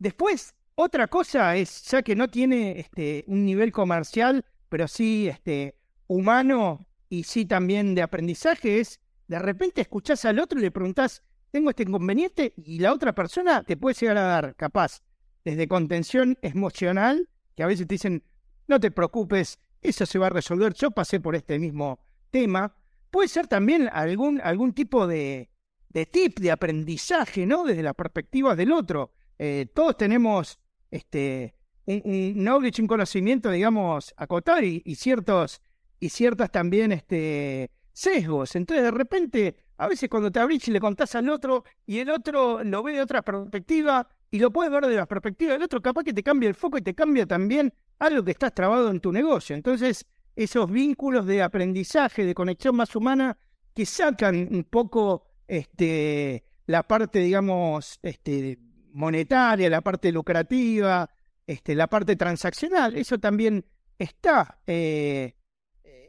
[0.00, 5.76] Después, otra cosa es, ya que no tiene este, un nivel comercial, pero sí este,
[6.08, 11.22] humano, y sí también de aprendizaje es, de repente escuchás al otro y le preguntás,
[11.50, 15.02] tengo este inconveniente y la otra persona te puede llegar a dar, capaz,
[15.44, 18.22] desde contención emocional, que a veces te dicen,
[18.68, 21.98] no te preocupes, eso se va a resolver, yo pasé por este mismo
[22.30, 22.76] tema.
[23.10, 25.50] Puede ser también algún, algún tipo de,
[25.88, 27.64] de tip, de aprendizaje, ¿no?
[27.64, 29.12] Desde la perspectiva del otro.
[29.38, 31.54] Eh, todos tenemos este,
[31.86, 35.60] un, knowledge, un conocimiento, digamos, acotar y, y ciertos
[36.00, 38.56] y ciertas también este, sesgos.
[38.56, 42.10] Entonces, de repente, a veces cuando te abrís y le contás al otro y el
[42.10, 45.80] otro lo ve de otra perspectiva y lo puedes ver de la perspectiva del otro,
[45.82, 49.00] capaz que te cambia el foco y te cambia también algo que estás trabado en
[49.00, 49.54] tu negocio.
[49.54, 53.36] Entonces, esos vínculos de aprendizaje, de conexión más humana,
[53.74, 58.58] que sacan un poco este, la parte, digamos, este,
[58.92, 61.08] monetaria, la parte lucrativa,
[61.46, 63.64] este, la parte transaccional, eso también
[63.98, 65.34] está eh,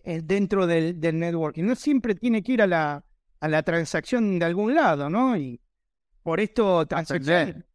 [0.04, 1.64] eh, dentro del, del, networking.
[1.64, 3.06] No siempre tiene que ir a la,
[3.40, 5.38] a la transacción de algún lado, ¿no?
[5.38, 5.60] Y
[6.24, 7.66] por esto aprender.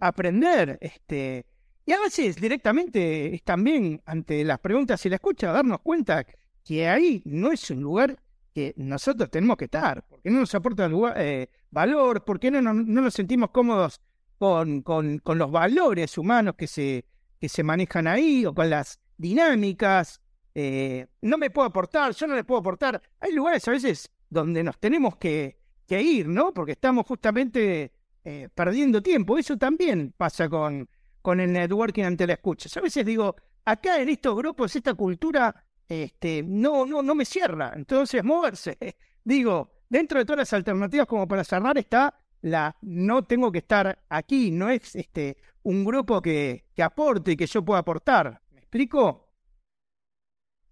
[0.00, 1.46] aprender este,
[1.86, 6.24] y a veces directamente es también ante las preguntas y la escucha darnos cuenta
[6.64, 8.18] que ahí no es un lugar
[8.54, 12.72] que nosotros tenemos que estar, porque no nos aporta lugar, eh, valor, porque no, no,
[12.72, 14.00] no, nos sentimos cómodos
[14.38, 17.04] con, con, con los valores humanos que se,
[17.40, 20.20] que se manejan ahí o con las dinámicas
[20.54, 23.00] eh, no me puedo aportar, yo no le puedo aportar.
[23.20, 25.56] Hay lugares a veces donde nos tenemos que,
[25.88, 26.52] ir, ¿no?
[26.52, 27.92] Porque estamos justamente
[28.24, 29.38] eh, perdiendo tiempo.
[29.38, 30.88] Eso también pasa con,
[31.22, 32.68] con el networking ante la escucha.
[32.78, 35.54] a veces digo, acá en estos grupos, esta cultura
[35.88, 37.72] este, no, no, no me cierra.
[37.74, 38.76] Entonces, moverse.
[39.24, 44.04] Digo, dentro de todas las alternativas como para cerrar está la no tengo que estar
[44.10, 48.42] aquí, no es este un grupo que, que aporte y que yo pueda aportar.
[48.50, 49.23] ¿Me explico?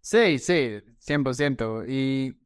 [0.02, 1.84] Sí, sí, 100%.
[1.86, 2.36] Y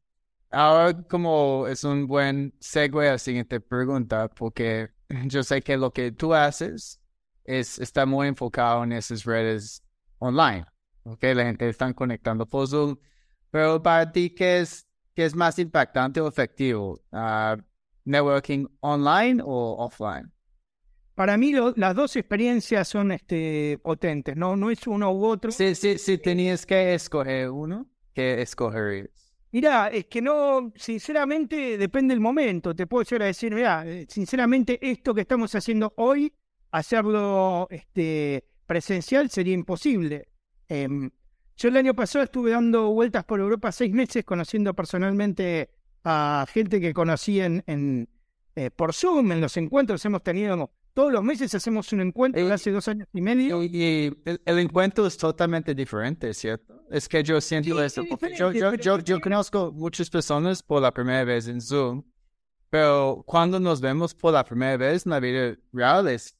[0.51, 4.89] ahora como es un buen segue a la siguiente pregunta, porque
[5.25, 7.01] yo sé que lo que tú haces
[7.43, 9.83] es, está muy enfocado en esas redes
[10.19, 10.65] online.
[11.03, 11.23] ¿ok?
[11.35, 12.97] La gente está conectando por Zoom.
[13.51, 17.01] Pero para ti, ¿qué es, qué es más impactante o efectivo?
[17.11, 17.57] Uh,
[18.05, 20.31] ¿Networking online o offline?
[21.17, 24.55] Para mí las dos experiencias son este, potentes, ¿no?
[24.55, 25.49] No es uno u otro.
[25.49, 29.33] Sí, sí, sí, tenías que escoger uno, ¿qué escogerías?
[29.51, 32.75] Mira, es que no, sinceramente, depende del momento.
[32.75, 36.31] Te puedo llegar a decir, mira, eh, sinceramente, esto que estamos haciendo hoy,
[36.69, 40.27] hacerlo este, presencial sería imposible.
[40.69, 41.09] Em,
[41.55, 45.71] yo el año pasado estuve dando vueltas por Europa seis meses, conociendo personalmente
[46.03, 48.07] a gente que conocí en, en
[48.55, 52.71] eh, por Zoom, en los encuentros hemos tenido todos los meses hacemos un encuentro hace
[52.71, 53.61] dos años y medio.
[53.63, 56.81] Y, el, encuentro es totalmente diferente, ¿cierto?
[56.89, 58.01] Es que yo siento eso.
[58.35, 62.01] yo, yo, yo, yo, conozco muchas personas por la primera vez en Zoom,
[62.71, 66.35] pero cuando nos vemos por la primera vez en la vida real, es,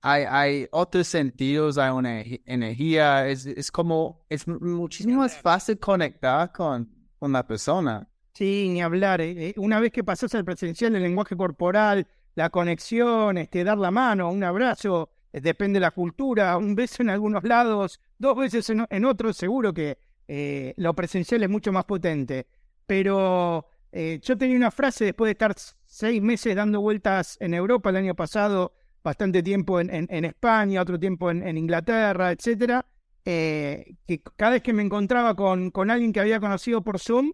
[0.00, 6.50] hay, hay otros sentidos, hay una energía, es, es como, es muchísimo más fácil conectar
[6.50, 8.08] con, con la persona.
[8.32, 9.20] Sí, ni hablar.
[9.20, 13.78] Eh, eh, una vez que pasas al presencial, el lenguaje corporal, la conexión, este, dar
[13.78, 18.36] la mano, un abrazo, eh, depende de la cultura, un beso en algunos lados, dos
[18.36, 22.46] veces en, otros, seguro que eh, lo presencial es mucho más potente.
[22.86, 27.90] Pero eh, yo tenía una frase después de estar seis meses dando vueltas en Europa
[27.90, 32.86] el año pasado, bastante tiempo en, en, España, otro tiempo en, Inglaterra, etcétera,
[33.22, 37.32] que cada vez que me encontraba con, alguien que había conocido por Zoom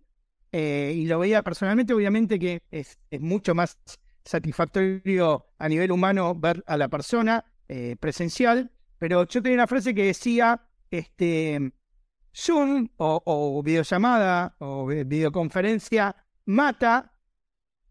[0.53, 3.79] y lo veía personalmente, obviamente que es mucho más
[4.31, 9.95] satisfactorio a nivel humano ver a la persona eh, presencial, pero yo tenía una frase
[9.95, 11.73] que decía, este,
[12.35, 16.15] Zoom o, videollamada o videoconferencia
[16.47, 17.13] mata,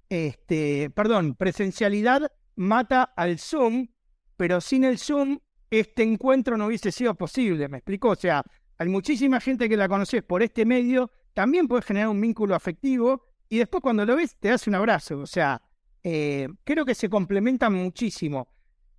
[0.07, 3.89] este, perdón, presencialidad mata al Zoom,
[4.37, 8.09] pero sin el Zoom este encuentro no hubiese sido posible, ¿me explico?
[8.09, 8.43] O sea,
[8.77, 13.27] hay muchísima gente que la conoces por este medio, también puedes generar un vínculo afectivo
[13.49, 15.61] y después cuando lo ves te das un abrazo, o sea,
[16.03, 18.47] eh, creo que se complementan muchísimo.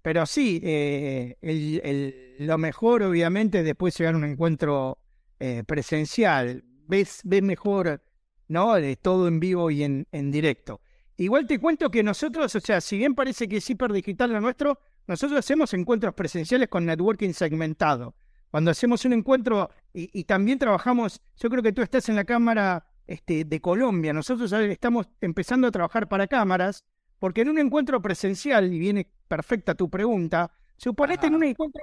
[0.02, 4.98] Pero sí, eh, lo mejor obviamente después llegar a un encuentro
[5.38, 6.64] eh, presencial.
[6.86, 8.02] Ves, ves mejor,
[8.48, 8.74] ¿no?
[8.74, 10.80] De todo en vivo y en, en directo.
[11.18, 14.78] Igual te cuento que nosotros, o sea, si bien parece que es hiperdigital lo nuestro,
[15.06, 18.14] nosotros hacemos encuentros presenciales con networking segmentado.
[18.50, 22.89] Cuando hacemos un encuentro y también trabajamos, yo creo que tú estás en la cámara
[23.10, 24.12] este, de Colombia.
[24.12, 26.84] Nosotros estamos empezando a trabajar para cámaras,
[27.18, 31.82] porque en un encuentro presencial, y viene perfecta tu pregunta, suponete en un encuentro,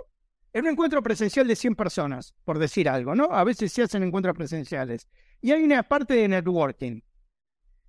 [0.53, 3.25] en un encuentro presencial de 100 personas, por decir algo, ¿no?
[3.25, 5.09] A veces se hacen encuentros presenciales.
[5.41, 7.01] Y hay una parte de networking.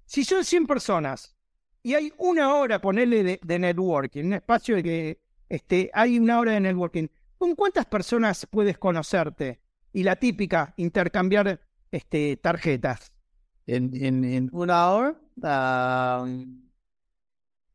[0.04, 1.36] Si son 100 personas
[1.84, 6.40] y hay una hora, ponerle de, de, networking, un espacio de que este, hay una
[6.40, 7.06] hora de networking,
[7.38, 9.60] ¿con cuántas personas puedes conocerte?
[9.92, 11.60] Y la típica, intercambiar
[11.92, 13.12] este, tarjetas
[13.68, 15.14] en, en, en una hora.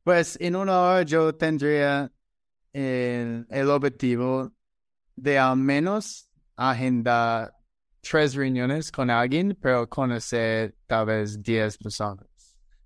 [0.04, 2.12] pues en una hora yo tendría
[2.74, 4.52] el, el objetivo
[5.16, 7.54] de al menos agendar
[8.02, 12.28] tres reuniones con alguien, pero conocer tal vez diez personas.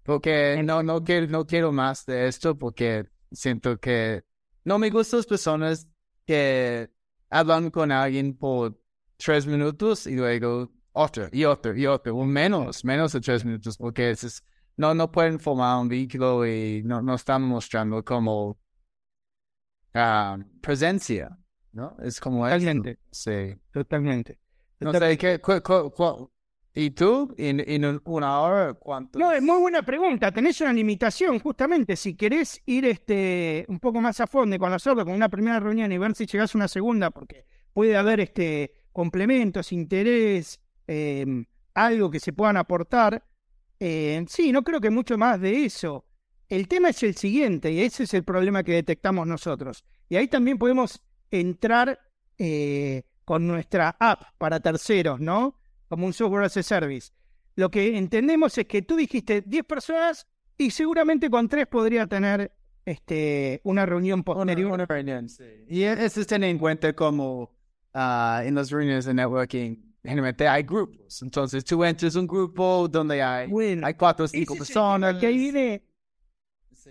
[0.04, 4.24] Porque no, no, quiero, no quiero más de esto porque siento que
[4.64, 5.88] no me gustan las personas
[6.26, 6.90] que
[7.30, 8.80] hablan con alguien por
[9.18, 13.78] tres minutos y luego otro y otro y otro, o menos, menos de tres minutos,
[13.78, 14.44] porque es,
[14.76, 18.58] no, no pueden formar un vehículo y no, no están mostrando como
[19.94, 21.38] ah, presencia,
[21.72, 21.96] ¿no?
[22.02, 22.44] Es como...
[22.44, 23.00] Totalmente.
[23.12, 23.56] Sí.
[23.72, 24.40] Totalmente.
[24.80, 25.40] No sé, ¿qué,
[26.80, 29.18] ¿Y tú, en, en, una hora, cuánto?
[29.18, 30.32] No, es muy buena pregunta.
[30.32, 31.96] Tenés una limitación, justamente.
[31.96, 35.92] Si querés ir este, un poco más a fondo con nosotros, con una primera reunión
[35.92, 42.10] y ver si llegás a una segunda, porque puede haber este, complementos, interés, Em, algo
[42.10, 43.24] que se puedan aportar.
[43.80, 46.06] Eh, sí, no creo que mucho más de eso.
[46.50, 49.84] El tema es el siguiente, y ese es el problema que detectamos nosotros.
[50.10, 52.00] Y ahí también podemos entrar
[52.38, 55.60] eh, con nuestra app para terceros, ¿no?
[55.90, 57.12] Como un software as a service.
[57.56, 60.26] Lo que entendemos es que tú dijiste 10 personas
[60.58, 62.52] y seguramente con 3 podría tener
[62.86, 64.72] este, una reunión posterior.
[64.72, 65.66] Una, reunión, sí.
[65.68, 67.52] Y eso es tener en cuenta como
[67.94, 71.22] ah, en las reuniones de networking generalmente hay grupos.
[71.22, 75.18] Entonces tú entras un grupo donde hay, Bueno, hay cuatro o cinco personas.
[75.18, 75.84] que ahí viene,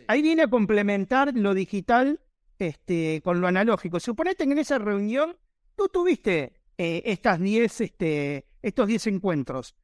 [0.08, 2.20] ahí viene a complementar lo digital
[2.58, 4.00] este, con lo analógico.
[4.00, 5.36] Suponete que en esa reunión
[5.76, 9.74] tú tuviste eh, estas 10, este, estos 10 encuentros.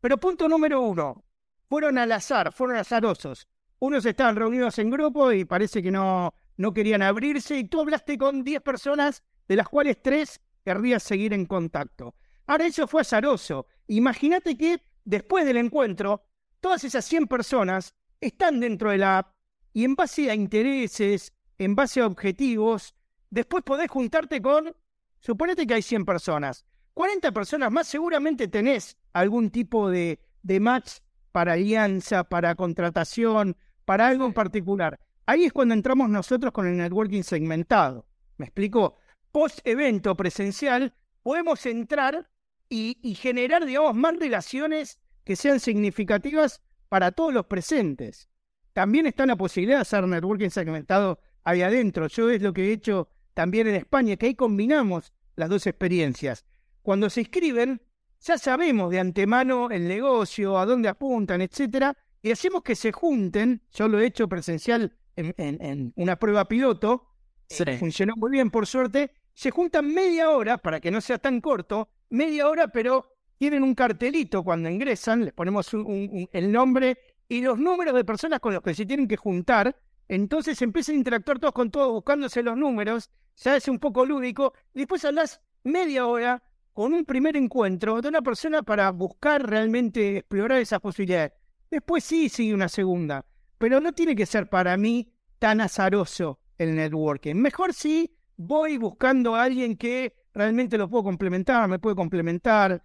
[0.00, 1.24] Pero punto número uno,
[1.68, 3.48] fueron al azar, fueron azarosos.
[3.78, 8.18] Unos estaban reunidos en grupo y parece que no, no querían abrirse y tú hablaste
[8.18, 12.14] con 10 personas, de las cuales 3 querrías seguir en contacto.
[12.50, 13.68] Ahora eso fue azaroso.
[13.86, 16.24] Imagínate que después del encuentro,
[16.58, 19.36] todas esas 100 personas están dentro de la app
[19.72, 22.96] y en base a intereses, en base a objetivos,
[23.30, 24.74] después podés juntarte con,
[25.20, 30.94] suponete que hay 100 personas, 40 personas más, seguramente tenés algún tipo de, de match
[31.30, 34.98] para alianza, para contratación, para algo en particular.
[35.24, 38.08] Ahí es cuando entramos nosotros con el networking segmentado.
[38.38, 38.96] ¿Me explico?
[39.30, 40.92] Post evento presencial,
[41.22, 42.28] podemos entrar
[42.70, 48.28] y, y generar, digamos, más relaciones que sean significativas para todos los presentes.
[48.72, 52.06] También está la posibilidad de hacer networking segmentado ahí adentro.
[52.06, 56.44] Yo es lo que he hecho también en España, que ahí combinamos las dos experiencias.
[56.82, 57.82] Cuando se inscriben,
[58.20, 63.62] ya sabemos de antemano el negocio, a dónde apuntan, etcétera, y hacemos que se junten.
[63.72, 67.06] Yo lo he hecho presencial en, en- en una prueba piloto.
[67.48, 67.64] Sí.
[67.66, 69.10] eh, funcionó muy bien, por suerte.
[69.34, 73.74] Se juntan media hora, para que no sea tan corto, media hora, pero tienen un
[73.74, 76.98] cartelito cuando ingresan, les ponemos un- el nombre
[77.28, 79.74] y los números de personas con los que se tienen que juntar.
[80.08, 84.52] Entonces empiezan a interactuar todos con todos, buscándose los números, ya es un poco lúdico.
[84.74, 86.42] Después hablas media hora
[86.72, 91.32] con un primer encuentro de una persona para buscar realmente explorar esas posibilidades.
[91.70, 93.24] Después sí sigue una segunda,
[93.58, 97.36] pero no tiene que ser para mí tan azaroso el networking.
[97.36, 102.82] Mejor sí voy buscando a alguien que realmente lo puedo complementar, me puede complementar.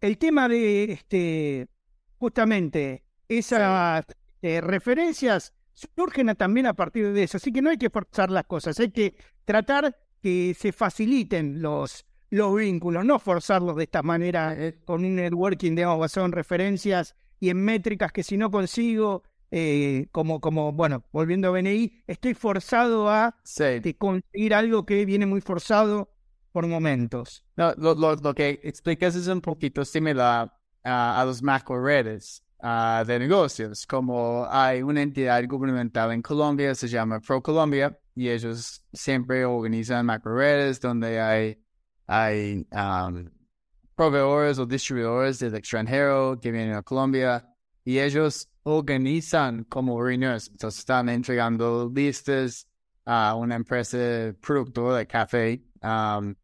[0.00, 1.68] El tema de este
[2.18, 4.04] justamente esas
[4.42, 5.52] eh, referencias
[5.94, 8.90] surgen también a partir de eso, así que no hay que forzar las cosas, hay
[8.90, 15.04] que tratar que se faciliten los, los vínculos, no forzarlos de esta manera eh, con
[15.04, 20.40] un networking, digamos, basado en referencias y en métricas que si no consigo, eh, como,
[20.40, 23.80] como, bueno, volviendo a BNI, estoy forzado a Sí.
[23.80, 26.10] de conseguir algo que viene muy forzado
[26.56, 27.44] por momentos.
[27.54, 30.50] No, lo, lo, lo que explicas es un poquito similar
[30.82, 32.42] a, los macro redes
[33.06, 39.44] de negocios, como hay una entidad gubernamental en Colombia, se llama ProColombia, y ellos siempre
[39.44, 41.62] organizan macro redes donde hay,
[42.06, 43.30] hay am,
[43.94, 47.46] proveedores o distribuidores del extranjero que vienen a Colombia,
[47.84, 52.66] y ellos organizan como reuniones, entonces están entregando listas
[53.04, 55.62] a una empresa productora de café.
[55.82, 56.34] am,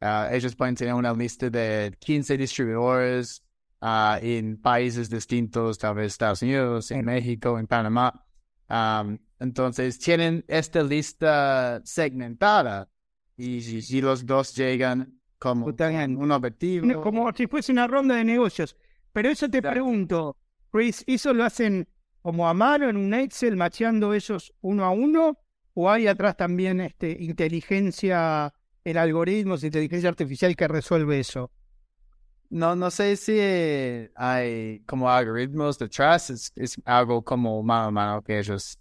[0.00, 3.42] Ah, ellos pueden tener una lista de 15 distribuidores
[3.80, 8.24] ah, en países distintos, tal vez Estados Unidos, en México, en Panamá.
[8.68, 12.88] Am, entonces tienen esta lista segmentada
[13.36, 13.58] y,
[13.96, 17.02] y los dos llegan como un objetivo.
[17.02, 18.76] Como si fuese una ronda de negocios.
[19.12, 19.72] Pero eso te Exacto.
[19.72, 20.36] pregunto,
[20.70, 21.88] Chris, ¿eso lo hacen
[22.20, 25.38] como a mano en un Excel, macheando esos uno a uno?
[25.74, 28.52] ¿O hay atrás también este, inteligencia
[28.90, 31.50] en algoritmos, inteligencia artificial que resuelve eso?
[32.48, 33.38] No, no sé si
[34.14, 38.78] hay como algoritmos detrás, es, es algo como mano a mano que ellos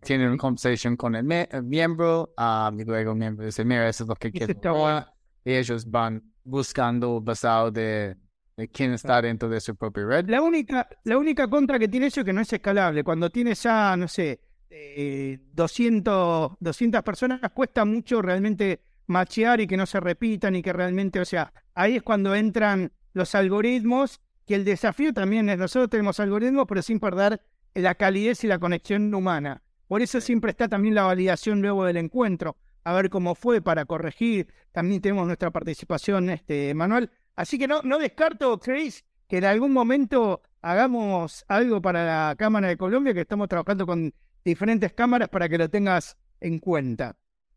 [0.00, 3.88] tienen una conversación con el, me- el miembro um, y luego el miembro dice, mira,
[3.88, 4.52] eso es lo que quiero.
[4.54, 5.12] está ahora",
[5.44, 8.16] Y ellos van buscando basado de,
[8.56, 10.28] de quién está dentro de su propia red.
[10.30, 13.04] La única, la única contra que tiene eso es que no es escalable.
[13.04, 14.40] Cuando tienes ya, no sé,
[14.70, 20.72] eh, 200, 200 personas, cuesta mucho realmente machear y que no se repitan y que
[20.72, 25.90] realmente, o sea, ahí es cuando entran los algoritmos, que el desafío también es, nosotros
[25.90, 27.40] tenemos algoritmos, pero sin perder
[27.74, 29.62] la calidez y la conexión humana.
[29.88, 33.84] Por eso siempre está también la validación luego del encuentro, a ver cómo fue para
[33.84, 34.48] corregir.
[34.72, 37.10] También tenemos nuestra participación, este, Manuel.
[37.36, 42.68] Así que no, no descarto, Chris, que en algún momento hagamos algo para la Cámara
[42.68, 44.12] de Colombia, que estamos trabajando con
[44.44, 47.16] diferentes cámaras para que lo tengas en cuenta.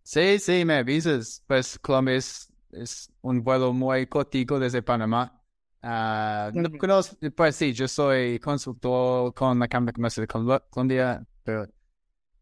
[0.09, 1.43] Sí, sí, me avisas.
[1.47, 5.33] Pues Colombia es, es un vuelo muy cortico desde Panamá.
[5.81, 10.63] Ah, no conozco, pues sí, yo soy consultor con la Cámara de Comercio de Colo-
[10.69, 11.67] Colombia, pero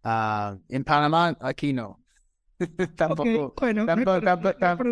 [0.04, 2.04] ah, en Panamá aquí no.
[2.96, 3.96] tampoco, bueno, no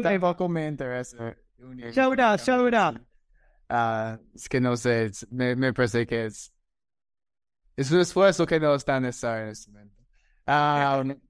[0.01, 1.35] tampoco, no me interesa.
[1.57, 2.91] Ya la ya habrá.
[2.91, 3.07] sí.
[3.69, 6.53] Ah, es que no sé, es- me, me parece que es,
[7.75, 10.03] es un esfuerzo que no está necesario en este momento.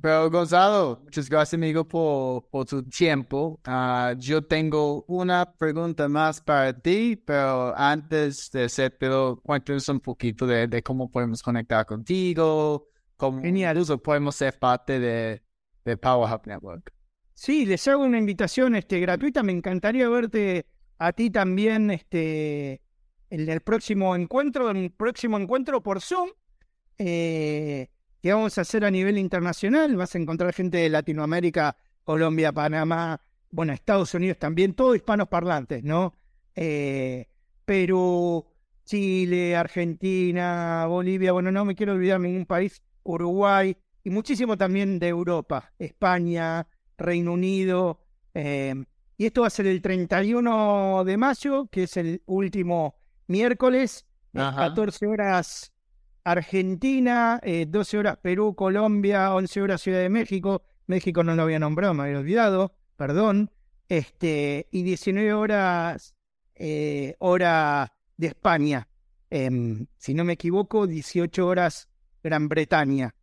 [0.00, 3.60] Pero Gonzalo, muchas gracias amigo por, por tu tiempo.
[3.64, 10.46] Ah, yo tengo una pregunta más para ti, pero antes de hacértelo, cuéntanos un poquito
[10.46, 12.86] de, de cómo podemos conectar contigo,
[13.16, 15.42] cómo incluso podemos ser parte de,
[15.84, 16.92] de Power Hub Network.
[17.34, 19.42] Sí, les hago una invitación este, gratuita.
[19.42, 20.66] Me encantaría verte
[20.98, 22.82] a ti también este,
[23.30, 26.30] en el próximo encuentro, en el próximo encuentro por Zoom,
[26.98, 27.88] eh,
[28.20, 29.96] que vamos a hacer a nivel internacional.
[29.96, 35.82] Vas a encontrar gente de Latinoamérica, Colombia, Panamá, bueno, Estados Unidos también, todos hispanos parlantes,
[35.84, 36.14] ¿no?
[36.54, 37.26] Eh,
[37.64, 38.44] Perú,
[38.84, 45.08] Chile, Argentina, Bolivia, bueno, no me quiero olvidar ningún país, Uruguay y muchísimo también de
[45.08, 46.66] Europa, España,
[46.96, 48.00] Reino Unido.
[48.34, 48.74] eh,
[49.20, 52.94] y esto va a ser el 31 de mayo, que es el último
[53.26, 54.68] miércoles, Ajá.
[54.68, 55.72] 14 horas
[56.30, 60.62] Argentina, eh, 12 horas Perú, Colombia, 11 horas Ciudad de México.
[60.86, 63.50] México no lo había nombrado, me había olvidado, perdón.
[63.88, 66.14] Este, y 19 horas
[66.54, 68.88] eh, hora de España.
[69.30, 71.88] Em, si no me equivoco, 18 horas
[72.22, 73.14] Gran Bretaña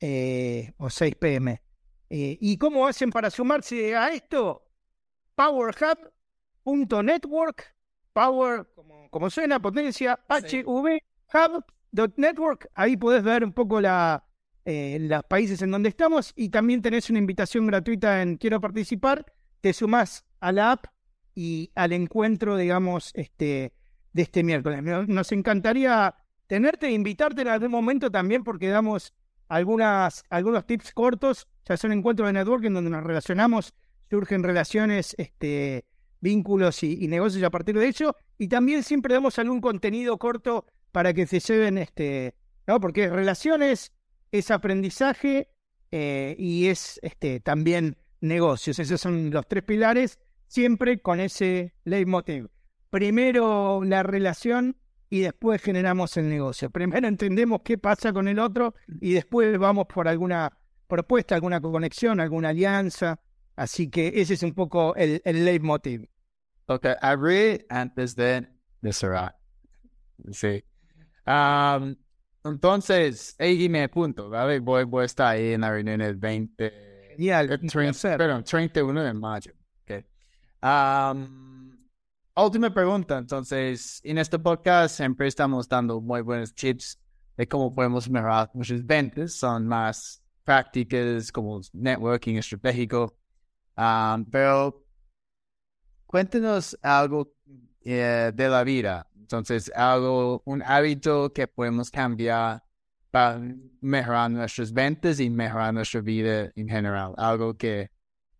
[0.00, 1.62] eh, o 6 pm.
[2.10, 4.68] Eh, ¿Y cómo hacen para sumarse a esto?
[5.34, 7.74] PowerHub.network,
[8.12, 10.20] Power, como, como suena, potencia.
[10.28, 11.00] HV,
[11.94, 12.68] Hub.network.
[12.74, 14.24] Ahí podés ver un poco la,
[14.64, 19.24] eh, los países en donde estamos y también tenés una invitación gratuita en Quiero participar.
[19.60, 20.86] Te sumás a la app
[21.34, 23.72] y al encuentro, digamos, este,
[24.12, 24.82] de este miércoles.
[24.82, 26.14] No- Nos encantaría
[26.46, 29.14] tenerte e invitarte en algún momento también porque damos
[29.48, 31.48] algunas, algunos tips cortos.
[31.66, 33.72] Ya son encuentros de networking donde nos relacionamos,
[34.10, 35.86] surgen relaciones, este,
[36.20, 38.14] vínculos y negocios a partir de ello.
[38.38, 42.36] Y también siempre damos algún contenido corto para que se lleven, este,
[42.68, 42.78] ¿no?
[42.78, 43.92] Porque relaciones
[44.30, 45.48] es aprendizaje
[45.90, 48.78] eh, y es este, también negocios.
[48.78, 52.46] Esos son los tres pilares, siempre con ese leitmotiv.
[52.90, 54.76] Primero la relación
[55.10, 56.70] y después generamos el negocio.
[56.70, 62.20] Primero entendemos qué pasa con el otro y después vamos por alguna propuesta, alguna conexión,
[62.20, 63.18] alguna alianza.
[63.56, 66.08] Así que ese es un poco el, leitmotiv.
[66.66, 68.46] Ok, abrí antes de,
[68.80, 69.36] de cerrar.
[70.30, 70.62] Sí.
[71.24, 71.96] Am,
[72.44, 74.60] entonces, ahí me apunto, ¿vale?
[74.60, 77.12] Voy, voy a estar ahí en la reunión el 20...
[77.16, 78.18] Genial, el un 30, placer.
[78.18, 79.52] perdón, 31 de mayo.
[79.82, 80.04] Ok.
[80.60, 81.78] Am,
[82.36, 86.98] última pregunta, entonces, en este podcast siempre estamos dando muy buenos tips
[87.36, 93.16] de cómo podemos mejorar nuestras ventas, son más prácticas como networking estratégico,
[93.76, 94.84] Am, pero
[96.06, 97.33] cuéntenos algo
[97.84, 99.06] eh, de la vida.
[99.18, 102.62] Entonces, algo, un hábito que podemos cambiar
[103.10, 103.40] para
[103.80, 107.14] mejorar nuestras ventas y mejorar nuestra vida en general.
[107.16, 107.90] Algo que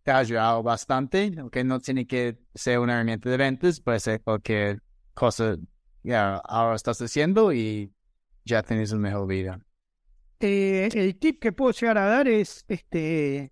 [0.03, 4.21] te ha ayudado bastante, que no tiene que ser una herramienta de ventas, puede ser
[4.21, 4.81] cualquier
[5.13, 5.57] cosa
[6.03, 7.91] que ahora estás haciendo y
[8.43, 9.59] ya tienes una mejor vida.
[10.39, 13.51] Eh, el tip que puedo llegar a dar es este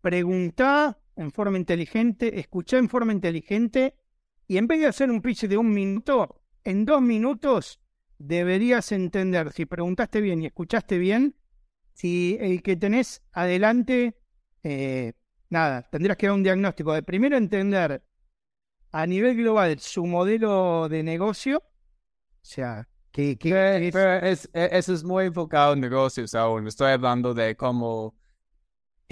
[0.00, 3.96] preguntar en forma inteligente, escuchar en forma inteligente
[4.52, 7.80] y en vez de hacer un pitch de un minuto, en dos minutos
[8.18, 11.34] deberías entender si preguntaste bien y escuchaste bien,
[11.94, 14.14] si el que tenés adelante,
[14.62, 15.14] eh,
[15.48, 18.04] nada, tendrás que dar un diagnóstico de primero entender
[18.92, 24.50] a nivel global su modelo de negocio, o sea, que, que Pero, es- pero es-
[24.52, 26.66] e- eso es muy enfocado en negocios aún.
[26.66, 28.14] Estoy hablando de cómo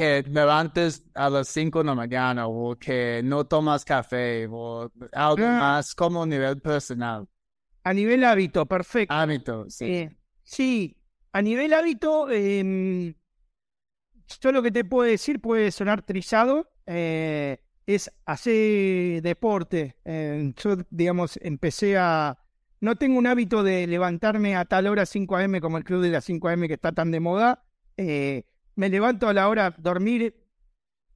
[0.00, 4.90] que te levantes a las 5 de la mañana o que no tomas café o
[5.12, 5.58] algo Ah.
[5.60, 7.26] más como nivel personal.
[7.82, 9.14] a nivel hábito, perfecto.
[9.14, 9.74] Hábitos.
[9.74, 9.84] Sí.
[9.86, 10.96] Eh, sí,
[11.32, 13.14] a nivel hábito, em,
[14.40, 19.96] yo lo que te puedo decir puede sonar trizado, eh, es hacer deporte.
[20.04, 22.38] Eh, yo, digamos, empecé a...
[22.80, 25.60] No tengo un hábito de levantarme a tal hora 5 a.m.
[25.60, 26.68] como el club de las 5 a.m.
[26.68, 27.64] que está tan de moda.
[27.96, 28.44] Eh,
[28.80, 30.34] me levanto a la hora dormir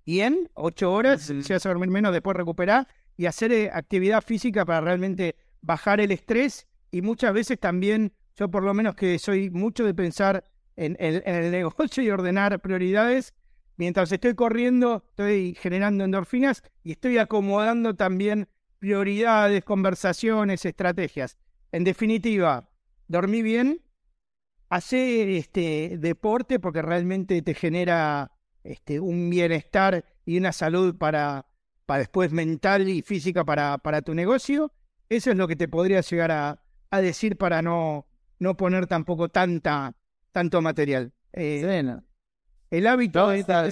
[0.04, 2.86] bien, 8 horas, si vas a dormir menos, después recuperar
[3.16, 8.50] y hacer eh, actividad física para realmente bajar el estrés y muchas veces también, yo
[8.50, 10.44] por lo menos que soy mucho de pensar
[10.76, 13.32] en el negocio y ordenar prioridades,
[13.78, 18.46] mientras estoy corriendo, estoy generando endorfinas y estoy acomodando también
[18.78, 21.38] prioridades, conversaciones, estrategias.
[21.72, 22.68] En definitiva,
[23.08, 23.80] dormí bien,
[24.74, 28.32] hacer este deporte porque realmente te genera
[28.64, 31.46] este, un bienestar y una salud para,
[31.86, 34.72] para después mental y física para, para tu negocio.
[35.08, 38.06] Eso es lo que te podría llegar a, a decir para no,
[38.40, 39.94] no poner tampoco tanta,
[40.32, 41.12] tanto material.
[41.32, 41.84] Eh,
[42.70, 43.62] el hábito No, está,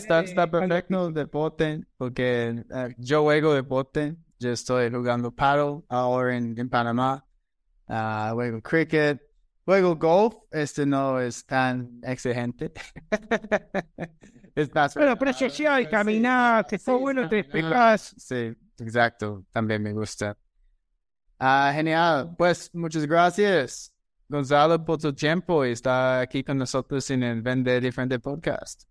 [0.50, 6.68] perfecto el deporte, porque eh, yo juego deporte, yo estoy jugando paddle ahora en, en
[6.68, 7.26] Panamá,
[7.88, 9.20] Ah, juego cricket,
[9.65, 12.73] juego golf, este no es tan exigente.
[14.55, 18.15] es más Bueno, pero social, sí, caminar, que está sí, bueno, te despejas.
[18.19, 20.37] Sí, exacto, también me gusta.
[21.39, 23.93] Ah, genial, pues muchas gracias,
[24.29, 28.85] Gonzalo, por tu tiempo y estar aquí con nosotros en el Vende Diferente Podcast.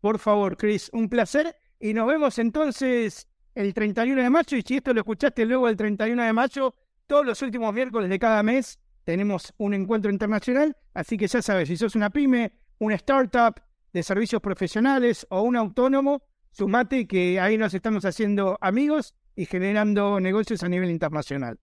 [0.00, 1.56] Por favor, Chris, un placer.
[1.78, 4.56] Y nos vemos entonces el 31 de mayo.
[4.56, 6.74] Y si esto lo escuchaste luego el 31 de mayo,
[7.06, 10.76] todos los últimos miércoles de cada mes tenemos un encuentro internacional.
[10.94, 13.60] Así que ya sabes, si sos una pyme, una startup
[13.92, 20.20] de servicios profesionales o un autónomo, sumate que ahí nos estamos haciendo amigos y generando
[20.20, 21.58] negocios a nivel internacional.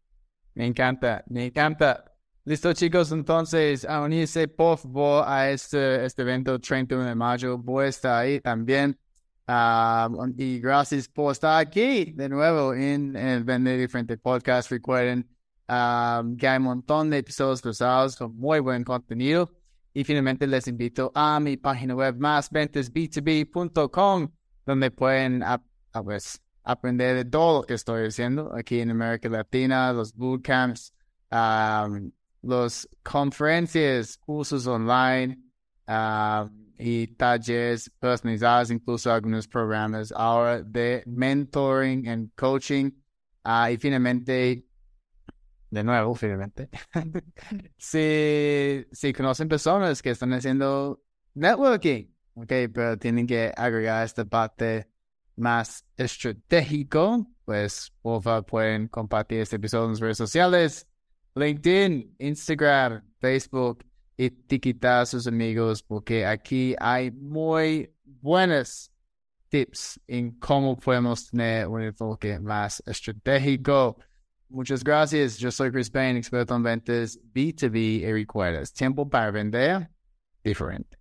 [0.55, 2.05] Me encanta, me encanta.
[2.45, 7.57] Listo, chicos, entonces a unirse por favor a este, este evento 31 de mayo.
[7.57, 8.97] Voy a estar ahí también.
[9.45, 14.71] Ah, y gracias por estar aquí de nuevo en el Vender Diferente Podcast.
[14.71, 15.27] Recuerden
[15.69, 19.49] ah, que hay un montón de episodios cruzados con muy buen contenido.
[19.93, 24.29] Y finalmente les invito a mi página web másventesb2b.com
[24.65, 25.63] donde pueden ap-
[25.93, 30.93] a pues, aprender de todo lo que estoy haciendo aquí en América Latina, los bootcamps,
[31.31, 32.11] um,
[32.43, 35.39] los conferencias, cursos online
[35.87, 42.91] um, y talleres personalizados, incluso algunos programas ahora de mentoring and coaching.
[43.43, 44.65] Ah, y finalmente,
[45.69, 46.69] de nuevo, finalmente,
[47.77, 51.03] si, si conocen personas que están haciendo
[51.33, 54.89] networking, ok, pero tienen que agregar esta parte
[55.35, 60.87] más estratégico, pues por favor pueden compartir este episodio en las redes sociales,
[61.35, 63.85] LinkedIn, Instagram, Facebook,
[64.17, 68.91] etiquetar a sus amigos porque aquí hay muy buenos
[69.47, 73.97] tips en cómo podemos tener un enfoque más estratégico.
[74.49, 75.37] Muchas gracias.
[75.37, 79.89] Yo soy Chris Payne, experto en ventas B2B y recuerdas, tiempo para vender
[80.43, 80.98] diferente.